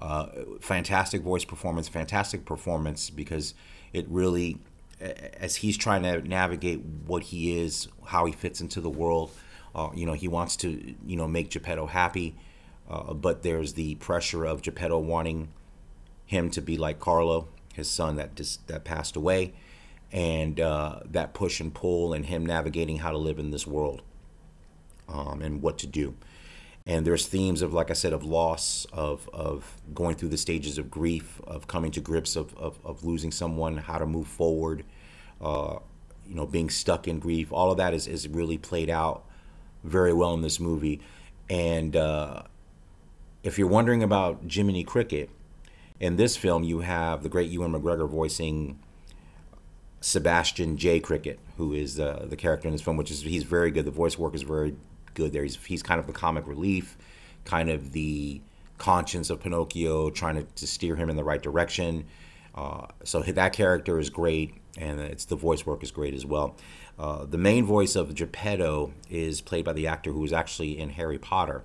Uh, 0.00 0.26
fantastic 0.60 1.22
voice 1.22 1.44
performance, 1.44 1.88
fantastic 1.88 2.44
performance 2.44 3.10
because 3.10 3.54
it 3.92 4.06
really, 4.08 4.58
as 5.00 5.56
he's 5.56 5.76
trying 5.76 6.02
to 6.02 6.20
navigate 6.26 6.82
what 7.06 7.24
he 7.24 7.60
is, 7.60 7.88
how 8.06 8.26
he 8.26 8.32
fits 8.32 8.60
into 8.60 8.80
the 8.80 8.90
world. 8.90 9.30
Uh, 9.74 9.90
you 9.94 10.06
know, 10.06 10.12
he 10.12 10.28
wants 10.28 10.56
to 10.56 10.94
you 11.04 11.16
know 11.16 11.28
make 11.28 11.50
Geppetto 11.50 11.86
happy, 11.86 12.34
uh, 12.88 13.14
but 13.14 13.42
there's 13.42 13.74
the 13.74 13.94
pressure 13.96 14.44
of 14.44 14.62
Geppetto 14.62 14.98
wanting 14.98 15.48
him 16.26 16.50
to 16.50 16.60
be 16.60 16.76
like 16.76 16.98
Carlo, 16.98 17.48
his 17.74 17.88
son 17.88 18.16
that 18.16 18.34
just 18.34 18.66
that 18.68 18.84
passed 18.84 19.16
away 19.16 19.52
and 20.14 20.60
uh, 20.60 21.00
that 21.04 21.34
push 21.34 21.58
and 21.58 21.74
pull 21.74 22.12
and 22.14 22.26
him 22.26 22.46
navigating 22.46 22.98
how 22.98 23.10
to 23.10 23.18
live 23.18 23.40
in 23.40 23.50
this 23.50 23.66
world 23.66 24.00
um, 25.08 25.42
and 25.42 25.60
what 25.60 25.76
to 25.76 25.88
do. 25.88 26.14
and 26.86 27.06
there's 27.06 27.26
themes 27.26 27.62
of 27.62 27.72
like 27.72 27.90
i 27.90 27.94
said 27.94 28.12
of 28.12 28.22
loss 28.24 28.86
of 28.92 29.28
of 29.32 29.80
going 29.94 30.14
through 30.14 30.28
the 30.28 30.36
stages 30.36 30.78
of 30.78 30.90
grief 30.90 31.40
of 31.46 31.66
coming 31.66 31.90
to 31.90 32.00
grips 32.00 32.36
of 32.36 32.54
of, 32.56 32.78
of 32.84 33.04
losing 33.04 33.32
someone 33.32 33.76
how 33.76 33.98
to 33.98 34.06
move 34.06 34.26
forward 34.26 34.84
uh, 35.40 35.78
you 36.28 36.34
know 36.34 36.46
being 36.46 36.70
stuck 36.70 37.08
in 37.08 37.18
grief 37.18 37.52
all 37.52 37.70
of 37.70 37.78
that 37.78 37.94
is, 37.94 38.06
is 38.06 38.28
really 38.28 38.58
played 38.58 38.90
out 38.90 39.24
very 39.82 40.12
well 40.12 40.34
in 40.34 40.42
this 40.42 40.60
movie 40.60 41.00
and 41.50 41.96
uh, 41.96 42.42
if 43.42 43.58
you're 43.58 43.68
wondering 43.68 44.02
about 44.02 44.40
jiminy 44.46 44.84
cricket 44.84 45.30
in 46.00 46.16
this 46.16 46.36
film 46.36 46.62
you 46.62 46.80
have 46.80 47.22
the 47.22 47.28
great 47.28 47.50
ewan 47.50 47.72
mcgregor 47.72 48.08
voicing 48.08 48.78
sebastian 50.04 50.76
j 50.76 51.00
cricket 51.00 51.38
who 51.56 51.72
is 51.72 51.98
uh, 51.98 52.26
the 52.28 52.36
character 52.36 52.68
in 52.68 52.72
this 52.72 52.82
film 52.82 52.96
which 52.96 53.10
is 53.10 53.22
he's 53.22 53.44
very 53.44 53.70
good 53.70 53.84
the 53.84 53.90
voice 53.90 54.18
work 54.18 54.34
is 54.34 54.42
very 54.42 54.74
good 55.14 55.32
there. 55.32 55.42
He's, 55.42 55.56
he's 55.64 55.82
kind 55.82 55.98
of 55.98 56.06
the 56.06 56.12
comic 56.12 56.46
relief, 56.46 56.98
kind 57.44 57.70
of 57.70 57.92
the 57.92 58.40
conscience 58.78 59.30
of 59.30 59.40
Pinocchio, 59.40 60.10
trying 60.10 60.36
to, 60.36 60.42
to 60.42 60.66
steer 60.66 60.96
him 60.96 61.08
in 61.08 61.16
the 61.16 61.24
right 61.24 61.42
direction. 61.42 62.04
Uh, 62.54 62.86
so 63.04 63.20
that 63.20 63.52
character 63.52 63.98
is 63.98 64.10
great, 64.10 64.54
and 64.76 65.00
it's 65.00 65.24
the 65.24 65.36
voice 65.36 65.64
work 65.64 65.82
is 65.82 65.90
great 65.90 66.14
as 66.14 66.26
well. 66.26 66.56
Uh, 66.98 67.24
the 67.24 67.38
main 67.38 67.64
voice 67.64 67.96
of 67.96 68.14
Geppetto 68.14 68.92
is 69.10 69.40
played 69.40 69.64
by 69.64 69.72
the 69.72 69.86
actor 69.86 70.12
who 70.12 70.20
was 70.20 70.32
actually 70.32 70.78
in 70.78 70.90
Harry 70.90 71.18
Potter, 71.18 71.64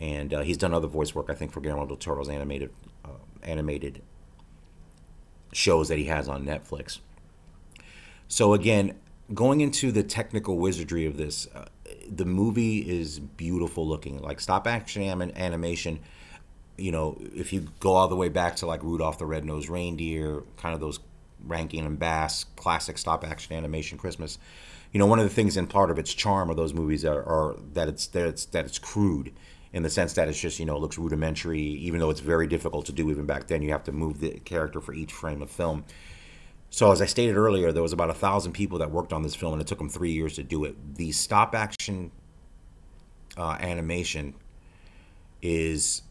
and 0.00 0.32
uh, 0.32 0.40
he's 0.42 0.56
done 0.56 0.72
other 0.72 0.88
voice 0.88 1.14
work, 1.14 1.26
I 1.28 1.34
think, 1.34 1.52
for 1.52 1.60
Guillermo 1.60 1.86
del 1.86 1.96
Toro's 1.96 2.28
animated 2.28 2.70
uh, 3.04 3.10
animated 3.42 4.02
shows 5.52 5.88
that 5.88 5.98
he 5.98 6.04
has 6.04 6.28
on 6.28 6.44
Netflix. 6.44 6.98
So 8.28 8.52
again, 8.54 8.94
going 9.34 9.60
into 9.60 9.90
the 9.90 10.02
technical 10.02 10.58
wizardry 10.58 11.06
of 11.06 11.16
this, 11.16 11.46
uh, 11.54 11.66
the 12.08 12.24
movie 12.24 12.78
is 12.78 13.18
beautiful 13.18 13.86
looking. 13.86 14.20
Like 14.20 14.40
stop 14.40 14.66
action 14.66 15.02
animation, 15.02 16.00
you 16.76 16.92
know, 16.92 17.18
if 17.34 17.52
you 17.52 17.68
go 17.80 17.94
all 17.94 18.08
the 18.08 18.16
way 18.16 18.28
back 18.28 18.56
to 18.56 18.66
like 18.66 18.82
Rudolph 18.82 19.18
the 19.18 19.26
Red-Nosed 19.26 19.68
Reindeer, 19.68 20.42
kind 20.56 20.74
of 20.74 20.80
those 20.80 21.00
Rankin 21.44 21.84
and 21.84 21.98
Bass 21.98 22.44
classic 22.56 22.98
stop 22.98 23.24
action 23.24 23.56
animation 23.56 23.98
Christmas. 23.98 24.38
You 24.92 24.98
know, 24.98 25.06
one 25.06 25.18
of 25.18 25.24
the 25.24 25.34
things 25.34 25.56
in 25.56 25.66
part 25.66 25.90
of 25.90 25.98
its 25.98 26.14
charm 26.14 26.50
of 26.50 26.56
those 26.56 26.72
movies 26.72 27.04
are, 27.04 27.22
are 27.22 27.56
that 27.74 27.88
it's 27.88 28.06
that 28.08 28.26
it's 28.26 28.44
that 28.46 28.64
it's 28.64 28.78
crude 28.78 29.32
in 29.72 29.82
the 29.82 29.90
sense 29.90 30.14
that 30.14 30.28
it's 30.28 30.40
just 30.40 30.58
you 30.58 30.64
know 30.64 30.76
it 30.76 30.80
looks 30.80 30.96
rudimentary 30.98 31.60
even 31.60 32.00
though 32.00 32.08
it's 32.08 32.20
very 32.20 32.46
difficult 32.46 32.86
to 32.86 32.92
do 32.92 33.10
even 33.10 33.26
back 33.26 33.46
then 33.48 33.60
you 33.60 33.70
have 33.70 33.84
to 33.84 33.92
move 33.92 34.18
the 34.18 34.30
character 34.40 34.80
for 34.80 34.94
each 34.94 35.12
frame 35.12 35.42
of 35.42 35.50
film 35.50 35.84
so, 36.70 36.92
as 36.92 37.00
I 37.00 37.06
stated 37.06 37.36
earlier, 37.36 37.72
there 37.72 37.82
was 37.82 37.92
about 37.92 38.10
a 38.10 38.14
thousand 38.14 38.52
people 38.52 38.78
that 38.78 38.90
worked 38.90 39.12
on 39.12 39.22
this 39.22 39.34
film, 39.34 39.54
and 39.54 39.62
it 39.62 39.66
took 39.66 39.78
them 39.78 39.88
three 39.88 40.12
years 40.12 40.34
to 40.34 40.42
do 40.42 40.64
it. 40.64 40.96
The 40.96 41.12
stop 41.12 41.54
action 41.54 42.10
uh, 43.36 43.56
animation 43.60 44.34
is 45.40 46.02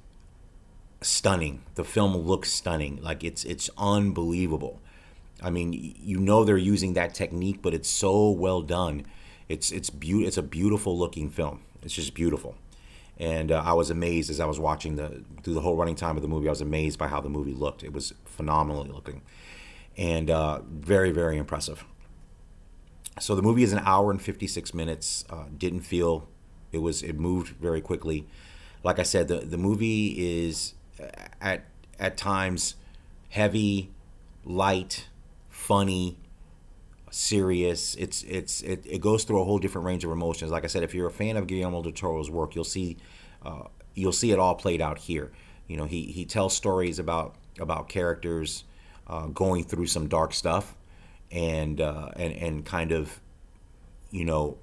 stunning. 1.01 1.61
The 1.75 1.83
film 1.83 2.15
looks 2.17 2.51
stunning, 2.51 3.01
like 3.01 3.23
it's 3.23 3.43
it's 3.45 3.69
unbelievable. 3.77 4.79
I 5.41 5.51
mean, 5.51 5.73
you 5.73 6.17
know 6.19 6.43
they're 6.43 6.57
using 6.57 6.93
that 6.93 7.13
technique, 7.13 7.61
but 7.61 7.73
it's 7.75 7.89
so 7.89 8.31
well 8.31 8.61
done. 8.61 9.05
It's 9.47 9.71
it's 9.71 9.89
be- 9.91 10.25
It's 10.25 10.37
a 10.37 10.43
beautiful 10.43 10.97
looking 10.97 11.29
film. 11.29 11.61
It's 11.83 11.93
just 11.93 12.15
beautiful, 12.15 12.55
and 13.19 13.51
uh, 13.51 13.61
I 13.63 13.73
was 13.73 13.91
amazed 13.91 14.31
as 14.31 14.39
I 14.39 14.45
was 14.45 14.59
watching 14.59 14.95
the 14.95 15.23
through 15.43 15.53
the 15.53 15.61
whole 15.61 15.75
running 15.75 15.95
time 15.95 16.15
of 16.15 16.23
the 16.23 16.27
movie. 16.27 16.47
I 16.47 16.51
was 16.51 16.61
amazed 16.61 16.97
by 16.97 17.07
how 17.07 17.21
the 17.21 17.29
movie 17.29 17.53
looked. 17.53 17.83
It 17.83 17.93
was 17.93 18.13
phenomenally 18.25 18.89
looking 18.89 19.21
and 19.97 20.29
uh, 20.29 20.61
very 20.69 21.11
very 21.11 21.37
impressive. 21.37 21.85
So 23.19 23.35
the 23.35 23.41
movie 23.41 23.63
is 23.63 23.73
an 23.73 23.81
hour 23.83 24.11
and 24.11 24.21
56 24.21 24.73
minutes. 24.73 25.25
Uh, 25.29 25.45
didn't 25.57 25.81
feel 25.81 26.27
it 26.71 26.79
was 26.79 27.01
it 27.03 27.17
moved 27.19 27.55
very 27.57 27.81
quickly. 27.81 28.27
Like 28.83 28.99
I 28.99 29.03
said, 29.03 29.27
the 29.27 29.39
the 29.39 29.57
movie 29.57 30.43
is 30.45 30.73
uh, 31.01 31.07
at 31.41 31.65
at 31.99 32.17
times 32.17 32.75
heavy, 33.29 33.91
light, 34.45 35.07
funny, 35.49 36.17
serious. 37.09 37.95
It's 37.95 38.23
it's 38.23 38.61
it, 38.61 38.85
it 38.85 39.01
goes 39.01 39.23
through 39.23 39.41
a 39.41 39.45
whole 39.45 39.59
different 39.59 39.87
range 39.87 40.03
of 40.03 40.11
emotions. 40.11 40.51
Like 40.51 40.63
I 40.63 40.67
said, 40.67 40.83
if 40.83 40.93
you're 40.93 41.07
a 41.07 41.11
fan 41.11 41.37
of 41.37 41.47
Guillermo 41.47 41.81
del 41.81 41.91
Toro's 41.91 42.29
work, 42.29 42.55
you'll 42.55 42.63
see 42.63 42.97
uh, 43.43 43.63
you'll 43.95 44.11
see 44.11 44.31
it 44.31 44.39
all 44.39 44.55
played 44.55 44.81
out 44.81 44.99
here. 44.99 45.31
You 45.67 45.77
know, 45.77 45.85
he 45.85 46.03
he 46.03 46.25
tells 46.25 46.55
stories 46.55 46.99
about 46.99 47.35
about 47.59 47.89
characters 47.89 48.63
uh, 49.07 49.27
going 49.27 49.63
through 49.63 49.87
some 49.87 50.07
dark 50.07 50.33
stuff 50.33 50.75
and 51.31 51.81
uh, 51.81 52.09
and 52.15 52.33
and 52.33 52.65
kind 52.65 52.91
of 52.91 53.19
you 54.11 54.25
know 54.25 54.57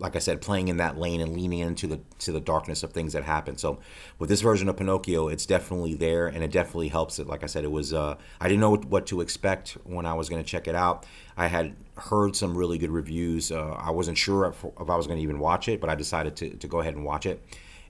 like 0.00 0.16
I 0.16 0.18
said, 0.18 0.40
playing 0.40 0.68
in 0.68 0.78
that 0.78 0.98
lane 0.98 1.20
and 1.20 1.34
leaning 1.34 1.58
into 1.58 1.86
the 1.86 2.00
to 2.20 2.32
the 2.32 2.40
darkness 2.40 2.82
of 2.82 2.92
things 2.92 3.12
that 3.12 3.22
happen. 3.22 3.58
So, 3.58 3.78
with 4.18 4.30
this 4.30 4.40
version 4.40 4.68
of 4.68 4.76
Pinocchio, 4.78 5.28
it's 5.28 5.44
definitely 5.44 5.94
there, 5.94 6.26
and 6.26 6.42
it 6.42 6.50
definitely 6.50 6.88
helps 6.88 7.18
it. 7.18 7.26
Like 7.26 7.44
I 7.44 7.46
said, 7.46 7.64
it 7.64 7.70
was 7.70 7.92
uh, 7.92 8.16
I 8.40 8.48
didn't 8.48 8.60
know 8.60 8.74
what 8.76 9.06
to 9.08 9.20
expect 9.20 9.76
when 9.84 10.06
I 10.06 10.14
was 10.14 10.30
going 10.30 10.42
to 10.42 10.48
check 10.48 10.66
it 10.66 10.74
out. 10.74 11.04
I 11.36 11.46
had 11.48 11.76
heard 11.96 12.34
some 12.34 12.56
really 12.56 12.78
good 12.78 12.90
reviews. 12.90 13.52
Uh, 13.52 13.72
I 13.72 13.90
wasn't 13.90 14.16
sure 14.16 14.46
if, 14.46 14.64
if 14.64 14.88
I 14.88 14.96
was 14.96 15.06
going 15.06 15.18
to 15.18 15.22
even 15.22 15.38
watch 15.38 15.68
it, 15.68 15.80
but 15.80 15.90
I 15.90 15.94
decided 15.94 16.34
to 16.36 16.50
to 16.56 16.66
go 16.66 16.80
ahead 16.80 16.94
and 16.94 17.04
watch 17.04 17.26
it 17.26 17.44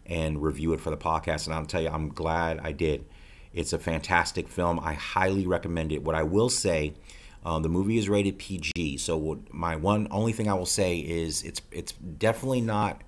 and 0.05 0.43
review 0.43 0.73
it 0.73 0.81
for 0.81 0.91
the 0.91 0.97
podcast. 0.97 1.47
And 1.47 1.55
I'll 1.55 1.65
tell 1.65 1.81
you, 1.81 1.91
I'm 1.91 2.09
glad 2.09 2.59
I 2.59 2.73
did. 2.73 3.05
It's 3.53 3.73
a 3.73 3.79
fantastic 3.79 4.49
film. 4.49 4.79
I 4.81 4.95
highly 4.95 5.47
recommend 5.47 5.93
it. 5.93 6.03
What 6.03 6.15
I 6.15 6.23
will 6.23 6.49
say, 6.49 6.95
um, 7.45 7.63
the 7.63 7.69
movie 7.69 7.99
is 7.99 8.09
rated 8.09 8.39
PG. 8.39 8.99
So 8.99 9.41
my 9.51 9.77
one 9.77 10.07
only 10.11 10.33
thing 10.33 10.49
I 10.49 10.55
will 10.55 10.67
say 10.67 10.99
is 10.99 11.43
it's 11.43 11.61
it's 11.73 11.93
definitely 11.93 12.61
not 12.61 13.03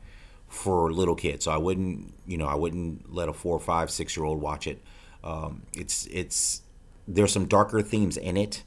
for 0.48 0.92
little 0.92 1.14
kids. 1.14 1.44
So 1.44 1.52
I 1.52 1.58
wouldn't 1.58 2.14
you 2.26 2.38
know 2.38 2.46
I 2.46 2.54
wouldn't 2.54 3.12
let 3.12 3.28
a 3.28 3.32
four, 3.32 3.58
five, 3.58 3.90
six 3.90 4.16
year 4.16 4.24
old 4.24 4.40
watch 4.40 4.66
it. 4.66 4.82
Um, 5.22 5.62
it's 5.74 6.06
it's 6.06 6.62
there's 7.06 7.32
some 7.32 7.46
darker 7.46 7.82
themes 7.82 8.16
in 8.16 8.36
it. 8.36 8.64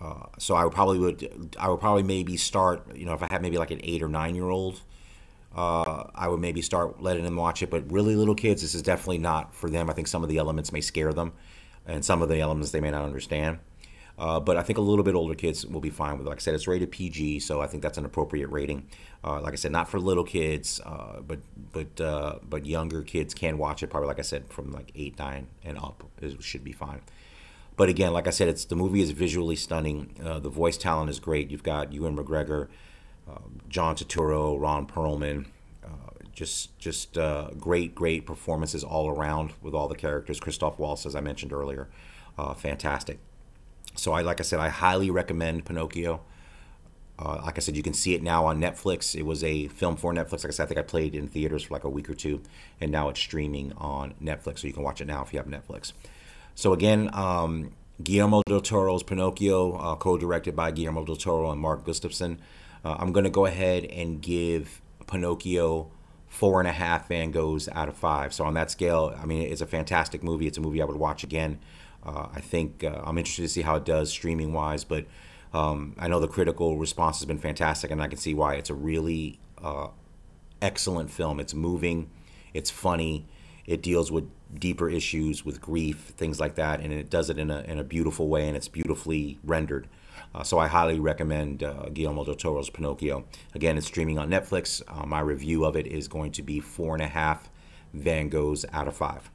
Uh, 0.00 0.26
so 0.38 0.54
I 0.54 0.64
would 0.64 0.72
probably 0.72 0.98
would 0.98 1.56
I 1.58 1.68
would 1.68 1.80
probably 1.80 2.02
maybe 2.02 2.36
start 2.36 2.96
you 2.96 3.04
know 3.04 3.14
if 3.14 3.22
I 3.22 3.28
had 3.30 3.42
maybe 3.42 3.58
like 3.58 3.70
an 3.70 3.80
eight 3.82 4.02
or 4.02 4.08
nine 4.08 4.34
year 4.34 4.48
old 4.48 4.80
uh, 5.54 6.04
I 6.14 6.28
would 6.28 6.40
maybe 6.40 6.62
start 6.62 7.02
letting 7.02 7.24
them 7.24 7.36
watch 7.36 7.62
it. 7.62 7.70
But 7.70 7.90
really 7.90 8.16
little 8.16 8.34
kids, 8.34 8.62
this 8.62 8.74
is 8.74 8.82
definitely 8.82 9.18
not 9.18 9.54
for 9.54 9.70
them. 9.70 9.90
I 9.90 9.92
think 9.92 10.08
some 10.08 10.22
of 10.22 10.28
the 10.28 10.38
elements 10.38 10.72
may 10.72 10.80
scare 10.80 11.12
them, 11.12 11.32
and 11.86 12.04
some 12.04 12.22
of 12.22 12.28
the 12.28 12.40
elements 12.40 12.70
they 12.70 12.80
may 12.80 12.90
not 12.90 13.04
understand. 13.04 13.58
Uh, 14.20 14.38
but 14.38 14.58
I 14.58 14.62
think 14.62 14.76
a 14.76 14.82
little 14.82 15.02
bit 15.02 15.14
older 15.14 15.34
kids 15.34 15.64
will 15.64 15.80
be 15.80 15.88
fine 15.88 16.18
with 16.18 16.26
it. 16.26 16.28
Like 16.28 16.38
I 16.38 16.40
said, 16.40 16.54
it's 16.54 16.68
rated 16.68 16.90
PG, 16.90 17.40
so 17.40 17.62
I 17.62 17.66
think 17.66 17.82
that's 17.82 17.96
an 17.96 18.04
appropriate 18.04 18.48
rating. 18.48 18.86
Uh, 19.24 19.40
like 19.40 19.54
I 19.54 19.56
said, 19.56 19.72
not 19.72 19.88
for 19.88 19.98
little 19.98 20.24
kids, 20.24 20.78
uh, 20.84 21.20
but 21.20 21.38
but 21.72 21.98
uh, 22.00 22.38
but 22.42 22.66
younger 22.66 23.02
kids 23.02 23.32
can 23.32 23.56
watch 23.56 23.82
it. 23.82 23.88
Probably, 23.88 24.08
like 24.08 24.18
I 24.18 24.22
said, 24.22 24.52
from 24.52 24.72
like 24.72 24.92
eight, 24.94 25.18
nine, 25.18 25.46
and 25.64 25.78
up 25.78 26.04
it 26.20 26.42
should 26.42 26.62
be 26.62 26.72
fine. 26.72 27.00
But 27.78 27.88
again, 27.88 28.12
like 28.12 28.26
I 28.26 28.30
said, 28.30 28.48
it's 28.48 28.66
the 28.66 28.76
movie 28.76 29.00
is 29.00 29.10
visually 29.12 29.56
stunning. 29.56 30.14
Uh, 30.22 30.38
the 30.38 30.50
voice 30.50 30.76
talent 30.76 31.08
is 31.08 31.18
great. 31.18 31.50
You've 31.50 31.62
got 31.62 31.94
Ewan 31.94 32.14
McGregor, 32.14 32.68
um, 33.30 33.60
John 33.68 33.94
Turturro, 33.94 34.60
Ron 34.60 34.86
Perlman, 34.86 35.46
uh, 35.84 36.10
just 36.32 36.78
just 36.78 37.16
uh, 37.16 37.50
great 37.58 37.94
great 37.94 38.26
performances 38.26 38.82
all 38.82 39.08
around 39.08 39.52
with 39.62 39.74
all 39.74 39.88
the 39.88 39.94
characters. 39.94 40.40
Christoph 40.40 40.78
Waltz, 40.78 41.06
as 41.06 41.14
I 41.14 41.20
mentioned 41.20 41.52
earlier, 41.52 41.88
uh, 42.38 42.54
fantastic. 42.54 43.18
So 43.94 44.12
I 44.12 44.22
like 44.22 44.40
I 44.40 44.42
said, 44.42 44.60
I 44.60 44.68
highly 44.68 45.10
recommend 45.10 45.64
Pinocchio. 45.64 46.20
Uh, 47.18 47.42
like 47.44 47.58
I 47.58 47.60
said, 47.60 47.76
you 47.76 47.82
can 47.82 47.92
see 47.92 48.14
it 48.14 48.22
now 48.22 48.46
on 48.46 48.58
Netflix. 48.58 49.14
It 49.14 49.26
was 49.26 49.44
a 49.44 49.68
film 49.68 49.96
for 49.96 50.14
Netflix. 50.14 50.42
Like 50.42 50.46
I 50.46 50.50
said, 50.50 50.62
I 50.62 50.66
think 50.66 50.80
I 50.80 50.82
played 50.82 51.14
in 51.14 51.28
theaters 51.28 51.64
for 51.64 51.74
like 51.74 51.84
a 51.84 51.88
week 51.90 52.08
or 52.08 52.14
two, 52.14 52.40
and 52.80 52.90
now 52.90 53.10
it's 53.10 53.20
streaming 53.20 53.74
on 53.76 54.14
Netflix. 54.22 54.60
So 54.60 54.68
you 54.68 54.72
can 54.72 54.82
watch 54.82 55.02
it 55.02 55.06
now 55.06 55.22
if 55.22 55.32
you 55.32 55.38
have 55.38 55.46
Netflix. 55.46 55.92
So 56.54 56.72
again, 56.72 57.10
um, 57.12 57.72
Guillermo 58.02 58.42
del 58.46 58.60
Toro's 58.62 59.02
Pinocchio, 59.02 59.72
uh, 59.74 59.96
co-directed 59.96 60.56
by 60.56 60.70
Guillermo 60.70 61.04
del 61.04 61.16
Toro 61.16 61.50
and 61.50 61.60
Mark 61.60 61.84
Gustafson. 61.84 62.40
Uh, 62.84 62.96
I'm 62.98 63.12
going 63.12 63.24
to 63.24 63.30
go 63.30 63.46
ahead 63.46 63.84
and 63.84 64.20
give 64.20 64.80
Pinocchio 65.06 65.90
four 66.26 66.60
and 66.60 66.68
a 66.68 66.72
half 66.72 67.08
Van 67.08 67.32
Goghs 67.32 67.68
out 67.72 67.88
of 67.88 67.96
five. 67.96 68.32
So 68.32 68.44
on 68.44 68.54
that 68.54 68.70
scale, 68.70 69.14
I 69.20 69.26
mean, 69.26 69.42
it's 69.42 69.60
a 69.60 69.66
fantastic 69.66 70.22
movie. 70.22 70.46
It's 70.46 70.58
a 70.58 70.60
movie 70.60 70.80
I 70.80 70.84
would 70.84 70.96
watch 70.96 71.24
again. 71.24 71.58
Uh, 72.04 72.28
I 72.32 72.40
think 72.40 72.84
uh, 72.84 73.00
I'm 73.04 73.18
interested 73.18 73.42
to 73.42 73.48
see 73.48 73.62
how 73.62 73.74
it 73.76 73.84
does 73.84 74.10
streaming 74.10 74.52
wise, 74.52 74.84
but 74.84 75.06
um, 75.52 75.94
I 75.98 76.08
know 76.08 76.20
the 76.20 76.28
critical 76.28 76.78
response 76.78 77.18
has 77.18 77.26
been 77.26 77.38
fantastic, 77.38 77.90
and 77.90 78.00
I 78.00 78.08
can 78.08 78.18
see 78.18 78.32
why. 78.32 78.54
It's 78.54 78.70
a 78.70 78.74
really 78.74 79.38
uh, 79.62 79.88
excellent 80.62 81.10
film. 81.10 81.40
It's 81.40 81.52
moving, 81.52 82.08
it's 82.54 82.70
funny, 82.70 83.26
it 83.66 83.82
deals 83.82 84.10
with 84.10 84.30
deeper 84.58 84.88
issues, 84.88 85.44
with 85.44 85.60
grief, 85.60 86.14
things 86.16 86.40
like 86.40 86.54
that, 86.54 86.80
and 86.80 86.92
it 86.92 87.10
does 87.10 87.30
it 87.30 87.38
in 87.38 87.50
a 87.50 87.60
in 87.62 87.78
a 87.78 87.84
beautiful 87.84 88.28
way, 88.28 88.48
and 88.48 88.56
it's 88.56 88.68
beautifully 88.68 89.38
rendered. 89.44 89.88
Uh, 90.34 90.42
so 90.42 90.58
I 90.58 90.66
highly 90.68 91.00
recommend 91.00 91.62
uh, 91.62 91.88
Guillermo 91.92 92.24
del 92.24 92.34
Toro's 92.34 92.70
Pinocchio. 92.70 93.24
Again, 93.54 93.76
it's 93.78 93.86
streaming 93.86 94.18
on 94.18 94.30
Netflix. 94.30 94.82
Uh, 94.88 95.06
my 95.06 95.20
review 95.20 95.64
of 95.64 95.76
it 95.76 95.86
is 95.86 96.08
going 96.08 96.32
to 96.32 96.42
be 96.42 96.60
four 96.60 96.94
and 96.94 97.02
a 97.02 97.08
half 97.08 97.50
Van 97.92 98.30
Goghs 98.30 98.64
out 98.72 98.86
of 98.88 98.96
five. 98.96 99.30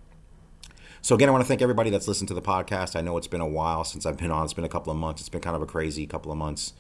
So 1.02 1.14
again, 1.14 1.30
I 1.30 1.32
want 1.32 1.44
to 1.44 1.48
thank 1.48 1.62
everybody 1.62 1.90
that's 1.92 2.08
listened 2.08 2.30
to 2.30 2.34
the 2.34 2.42
podcast. 2.42 2.96
I 2.96 3.02
know 3.02 3.16
it's 3.18 3.28
been 3.28 3.42
a 3.42 3.48
while 3.48 3.84
since 3.84 4.06
I've 4.06 4.18
been 4.18 4.32
on. 4.32 4.46
It's 4.46 4.54
been 4.54 4.66
a 4.66 4.70
couple 4.70 4.92
of 4.92 4.98
months. 4.98 5.22
It's 5.22 5.30
been 5.30 5.42
kind 5.42 5.56
of 5.56 5.62
a 5.62 5.68
crazy 5.68 6.08
couple 6.08 6.32
of 6.32 6.38
months. 6.38 6.74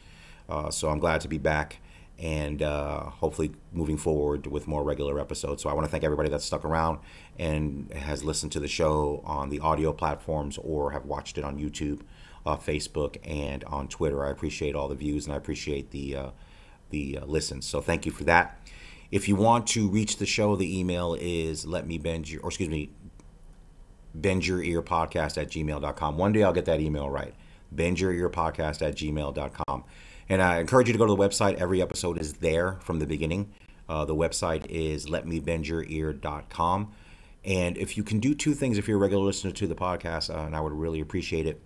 Uh, 0.50 0.71
so 0.71 0.89
I'm 0.89 1.00
glad 1.00 1.21
to 1.21 1.27
be 1.27 1.38
back. 1.38 1.77
and 2.17 2.62
uh, 2.62 3.01
hopefully 3.09 3.51
moving 3.74 3.97
forward 3.97 4.47
with 4.47 4.67
more 4.67 4.83
regular 4.83 5.19
episodes. 5.19 5.62
So 5.62 5.69
I 5.69 5.74
want 5.74 5.85
to 5.85 5.91
thank 5.91 6.03
everybody 6.03 6.29
that's 6.29 6.45
stuck 6.45 6.63
around 6.63 7.00
and 7.38 7.91
has 7.93 8.24
listened 8.24 8.51
to 8.53 8.59
the 8.59 8.67
show 8.67 9.21
on 9.25 9.50
the 9.50 9.59
audio 9.59 9.91
platforms 9.91 10.57
or 10.62 10.91
have 10.91 11.05
watched 11.05 11.38
it 11.38 11.43
on 11.43 11.57
YouTube, 11.59 12.01
uh, 12.45 12.57
Facebook, 12.57 13.17
and 13.23 13.63
on 13.65 13.87
Twitter. 13.87 14.25
I 14.25 14.29
appreciate 14.29 14.75
all 14.75 14.87
the 14.87 14.95
views 14.95 15.25
and 15.25 15.33
I 15.33 15.37
appreciate 15.37 15.91
the 15.91 16.15
uh, 16.15 16.29
the 16.89 17.19
uh, 17.19 17.25
listens. 17.25 17.65
So 17.65 17.81
thank 17.81 18.05
you 18.05 18.11
for 18.11 18.23
that. 18.25 18.59
If 19.11 19.27
you 19.27 19.35
want 19.35 19.67
to 19.67 19.87
reach 19.87 20.17
the 20.17 20.25
show, 20.25 20.55
the 20.55 20.79
email 20.79 21.15
is 21.19 21.65
let 21.65 21.87
me 21.87 21.97
bend 21.97 22.29
your, 22.29 22.41
or 22.41 22.49
excuse 22.49 22.69
me, 22.69 22.89
bend 24.13 24.45
your 24.45 24.61
ear 24.61 24.81
podcast 24.81 25.41
at 25.41 25.49
gmail.com. 25.49 26.17
One 26.17 26.33
day 26.33 26.43
I'll 26.43 26.53
get 26.53 26.65
that 26.65 26.79
email 26.79 27.09
right. 27.09 27.33
Bend 27.71 27.99
your 27.99 28.11
ear 28.11 28.29
podcast 28.29 28.81
at 28.81 28.95
gmail.com. 28.95 29.83
And 30.27 30.41
I 30.41 30.59
encourage 30.59 30.87
you 30.87 30.93
to 30.93 30.99
go 30.99 31.05
to 31.05 31.15
the 31.15 31.21
website. 31.21 31.55
Every 31.55 31.81
episode 31.81 32.19
is 32.19 32.33
there 32.33 32.79
from 32.81 32.99
the 32.99 33.05
beginning. 33.05 33.51
Uh, 33.87 34.05
the 34.05 34.15
website 34.15 34.65
is 34.67 35.05
letmebendyour.ear.com. 35.05 36.91
And 37.43 37.77
if 37.77 37.95
you 37.95 38.03
can 38.03 38.19
do 38.19 38.33
two 38.33 38.55
things, 38.55 38.79
if 38.79 38.87
you're 38.87 38.97
a 38.97 39.01
regular 39.01 39.23
listener 39.23 39.51
to 39.51 39.67
the 39.67 39.75
podcast, 39.75 40.33
uh, 40.33 40.45
and 40.45 40.55
I 40.55 40.61
would 40.61 40.73
really 40.73 40.99
appreciate 40.99 41.45
it. 41.45 41.61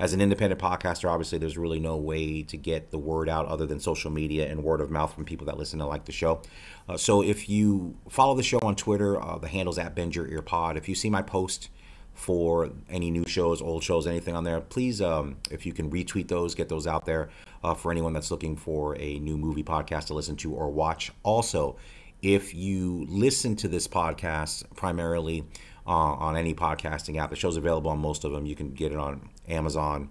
As 0.00 0.14
an 0.14 0.22
independent 0.22 0.58
podcaster, 0.58 1.10
obviously, 1.10 1.36
there's 1.36 1.58
really 1.58 1.78
no 1.78 1.98
way 1.98 2.42
to 2.44 2.56
get 2.56 2.90
the 2.90 2.96
word 2.98 3.28
out 3.28 3.46
other 3.48 3.66
than 3.66 3.78
social 3.78 4.10
media 4.10 4.50
and 4.50 4.64
word 4.64 4.80
of 4.80 4.90
mouth 4.90 5.12
from 5.12 5.26
people 5.26 5.44
that 5.44 5.58
listen 5.58 5.78
and 5.78 5.90
like 5.90 6.06
the 6.06 6.12
show. 6.12 6.40
Uh, 6.88 6.96
so 6.96 7.22
if 7.22 7.50
you 7.50 7.98
follow 8.08 8.34
the 8.34 8.42
show 8.42 8.58
on 8.62 8.74
Twitter, 8.74 9.22
uh, 9.22 9.36
the 9.36 9.46
handle's 9.46 9.78
at 9.78 9.94
Bend 9.94 10.16
Your 10.16 10.26
Ear 10.26 10.40
Pod. 10.40 10.78
If 10.78 10.88
you 10.88 10.94
see 10.94 11.10
my 11.10 11.20
post, 11.20 11.68
for 12.14 12.70
any 12.90 13.10
new 13.10 13.24
shows, 13.26 13.62
old 13.62 13.82
shows, 13.82 14.06
anything 14.06 14.34
on 14.34 14.44
there, 14.44 14.60
please, 14.60 15.00
um, 15.00 15.36
if 15.50 15.64
you 15.64 15.72
can 15.72 15.90
retweet 15.90 16.28
those, 16.28 16.54
get 16.54 16.68
those 16.68 16.86
out 16.86 17.06
there 17.06 17.30
uh, 17.62 17.72
for 17.72 17.90
anyone 17.90 18.12
that's 18.12 18.30
looking 18.30 18.56
for 18.56 18.96
a 18.98 19.18
new 19.20 19.38
movie 19.38 19.62
podcast 19.62 20.06
to 20.06 20.14
listen 20.14 20.36
to 20.36 20.52
or 20.52 20.70
watch. 20.70 21.12
Also, 21.22 21.76
if 22.22 22.54
you 22.54 23.06
listen 23.08 23.56
to 23.56 23.68
this 23.68 23.88
podcast 23.88 24.64
primarily 24.76 25.44
uh, 25.86 25.90
on 25.90 26.36
any 26.36 26.54
podcasting 26.54 27.18
app, 27.18 27.30
the 27.30 27.36
show's 27.36 27.56
available 27.56 27.90
on 27.90 27.98
most 27.98 28.24
of 28.24 28.32
them. 28.32 28.46
You 28.46 28.54
can 28.54 28.70
get 28.72 28.92
it 28.92 28.98
on 28.98 29.30
Amazon, 29.48 30.10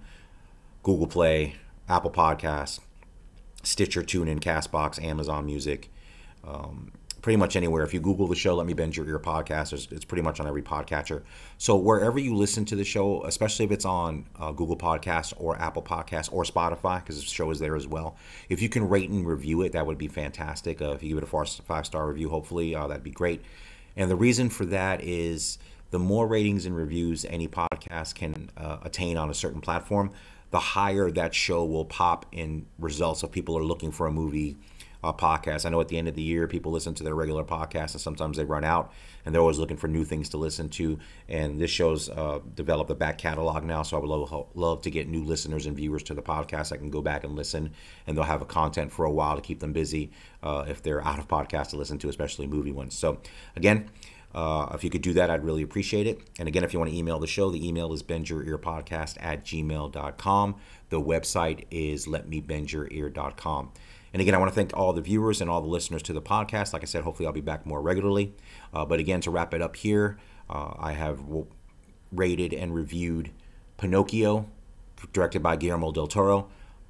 Google 0.83 1.07
Play, 1.07 1.55
Apple 1.87 2.11
Podcasts, 2.11 2.79
Stitcher, 3.63 4.01
TuneIn, 4.01 4.39
Castbox, 4.39 5.03
Amazon 5.03 5.45
Music. 5.45 5.91
Um, 6.43 6.91
pretty 7.21 7.37
much 7.37 7.55
anywhere. 7.55 7.83
If 7.83 7.93
you 7.93 7.99
Google 7.99 8.27
the 8.27 8.35
show, 8.35 8.55
Let 8.55 8.65
Me 8.65 8.73
Bend 8.73 8.95
Your 8.95 9.07
Ear 9.07 9.19
podcast, 9.19 9.73
it's, 9.91 10.05
pretty 10.05 10.21
much 10.21 10.39
on 10.39 10.47
every 10.47 10.61
podcatcher. 10.61 11.23
So 11.57 11.75
wherever 11.75 12.19
you 12.19 12.35
listen 12.35 12.65
to 12.65 12.75
the 12.75 12.83
show, 12.83 13.23
especially 13.25 13.65
if 13.65 13.71
it's 13.71 13.85
on 13.85 14.25
uh, 14.39 14.51
Google 14.51 14.77
Podcasts 14.77 15.33
or 15.37 15.57
Apple 15.57 15.83
Podcasts 15.83 16.31
or 16.31 16.43
Spotify, 16.43 17.03
because 17.03 17.17
the 17.19 17.29
show 17.29 17.51
is 17.51 17.59
there 17.59 17.75
as 17.75 17.87
well, 17.87 18.15
if 18.49 18.61
you 18.61 18.69
can 18.69 18.87
rate 18.87 19.09
and 19.09 19.27
review 19.27 19.61
it, 19.61 19.73
that 19.73 19.85
would 19.85 19.97
be 19.97 20.07
fantastic. 20.07 20.81
Uh, 20.81 20.91
if 20.91 21.03
you 21.03 21.09
give 21.09 21.23
it 21.23 21.23
a 21.23 21.61
five 21.63 21.85
star 21.85 22.07
review, 22.07 22.29
hopefully, 22.29 22.75
uh, 22.75 22.87
that'd 22.87 23.03
be 23.03 23.11
great. 23.11 23.41
And 23.95 24.09
the 24.09 24.15
reason 24.15 24.49
for 24.49 24.65
that 24.67 25.03
is 25.03 25.57
the 25.91 25.99
more 25.99 26.27
ratings 26.27 26.65
and 26.65 26.75
reviews 26.75 27.25
any 27.25 27.47
podcast 27.47 28.15
can 28.15 28.49
uh, 28.55 28.77
attain 28.83 29.17
on 29.17 29.29
a 29.29 29.33
certain 29.33 29.61
platform, 29.61 30.11
the 30.51 30.59
higher 30.59 31.11
that 31.11 31.35
show 31.35 31.65
will 31.65 31.85
pop 31.85 32.25
in 32.31 32.65
results 32.79 33.23
if 33.23 33.31
people 33.31 33.57
are 33.57 33.63
looking 33.63 33.91
for 33.91 34.07
a 34.07 34.11
movie 34.11 34.57
uh, 35.03 35.13
podcasts. 35.13 35.65
I 35.65 35.69
know 35.69 35.79
at 35.81 35.87
the 35.87 35.97
end 35.97 36.07
of 36.07 36.15
the 36.15 36.21
year, 36.21 36.47
people 36.47 36.71
listen 36.71 36.93
to 36.95 37.03
their 37.03 37.15
regular 37.15 37.43
podcasts, 37.43 37.93
and 37.93 38.01
sometimes 38.01 38.37
they 38.37 38.43
run 38.43 38.63
out, 38.63 38.91
and 39.25 39.33
they're 39.33 39.41
always 39.41 39.59
looking 39.59 39.77
for 39.77 39.87
new 39.87 40.03
things 40.03 40.29
to 40.29 40.37
listen 40.37 40.69
to. 40.69 40.99
And 41.27 41.59
this 41.59 41.71
show's 41.71 42.09
uh, 42.09 42.39
developed 42.55 42.91
a 42.91 42.95
back 42.95 43.17
catalog 43.17 43.63
now, 43.63 43.83
so 43.83 43.97
I 43.97 43.99
would 44.01 44.09
love, 44.09 44.47
love 44.55 44.81
to 44.83 44.91
get 44.91 45.07
new 45.07 45.23
listeners 45.23 45.65
and 45.65 45.75
viewers 45.75 46.03
to 46.03 46.13
the 46.13 46.21
podcast. 46.21 46.71
I 46.71 46.77
can 46.77 46.89
go 46.89 47.01
back 47.01 47.23
and 47.23 47.35
listen, 47.35 47.71
and 48.07 48.17
they'll 48.17 48.25
have 48.25 48.41
a 48.41 48.45
content 48.45 48.91
for 48.91 49.05
a 49.05 49.11
while 49.11 49.35
to 49.35 49.41
keep 49.41 49.59
them 49.59 49.73
busy 49.73 50.11
uh, 50.43 50.65
if 50.67 50.83
they're 50.83 51.05
out 51.05 51.19
of 51.19 51.27
podcasts 51.27 51.69
to 51.69 51.77
listen 51.77 51.97
to, 51.99 52.09
especially 52.09 52.47
movie 52.47 52.71
ones. 52.71 52.97
So 52.97 53.19
again. 53.55 53.89
Uh, 54.31 54.69
if 54.75 54.83
you 54.83 54.91
could 54.91 55.01
do 55.01 55.13
that, 55.13 55.31
I'd 55.31 55.43
really 55.43 55.63
appreciate 55.63 56.05
it. 56.05 56.19
And 56.37 56.47
again, 56.47 56.63
if 56.63 56.71
you 56.71 56.77
want 56.77 56.91
to 56.91 56.95
email 56.95 57.17
the 57.17 57.25
show, 57.25 57.49
the 57.49 57.67
email 57.67 57.91
is 57.93 58.03
bendyourearpodcast 58.03 59.17
at 59.19 59.43
gmail.com. 59.43 60.55
The 60.89 61.01
website 61.01 61.65
is 61.71 62.05
letmebendyour.ear.com. 62.05 63.71
And 64.13 64.21
again, 64.21 64.33
I 64.33 64.37
want 64.37 64.49
to 64.51 64.55
thank 64.55 64.75
all 64.75 64.93
the 64.93 65.01
viewers 65.01 65.41
and 65.41 65.49
all 65.49 65.61
the 65.61 65.67
listeners 65.67 66.01
to 66.03 66.13
the 66.13 66.21
podcast. 66.21 66.73
Like 66.73 66.81
I 66.81 66.85
said, 66.85 67.03
hopefully 67.03 67.27
I'll 67.27 67.33
be 67.33 67.41
back 67.41 67.65
more 67.65 67.81
regularly. 67.81 68.33
Uh, 68.73 68.85
but 68.85 68.99
again, 68.99 69.21
to 69.21 69.31
wrap 69.31 69.53
it 69.53 69.61
up 69.61 69.75
here, 69.75 70.17
uh, 70.49 70.73
I 70.77 70.93
have 70.93 71.21
rated 72.11 72.53
and 72.53 72.73
reviewed 72.73 73.31
Pinocchio, 73.77 74.49
directed 75.13 75.43
by 75.43 75.55
Guillermo 75.55 75.91
del 75.91 76.07
Toro. 76.07 76.49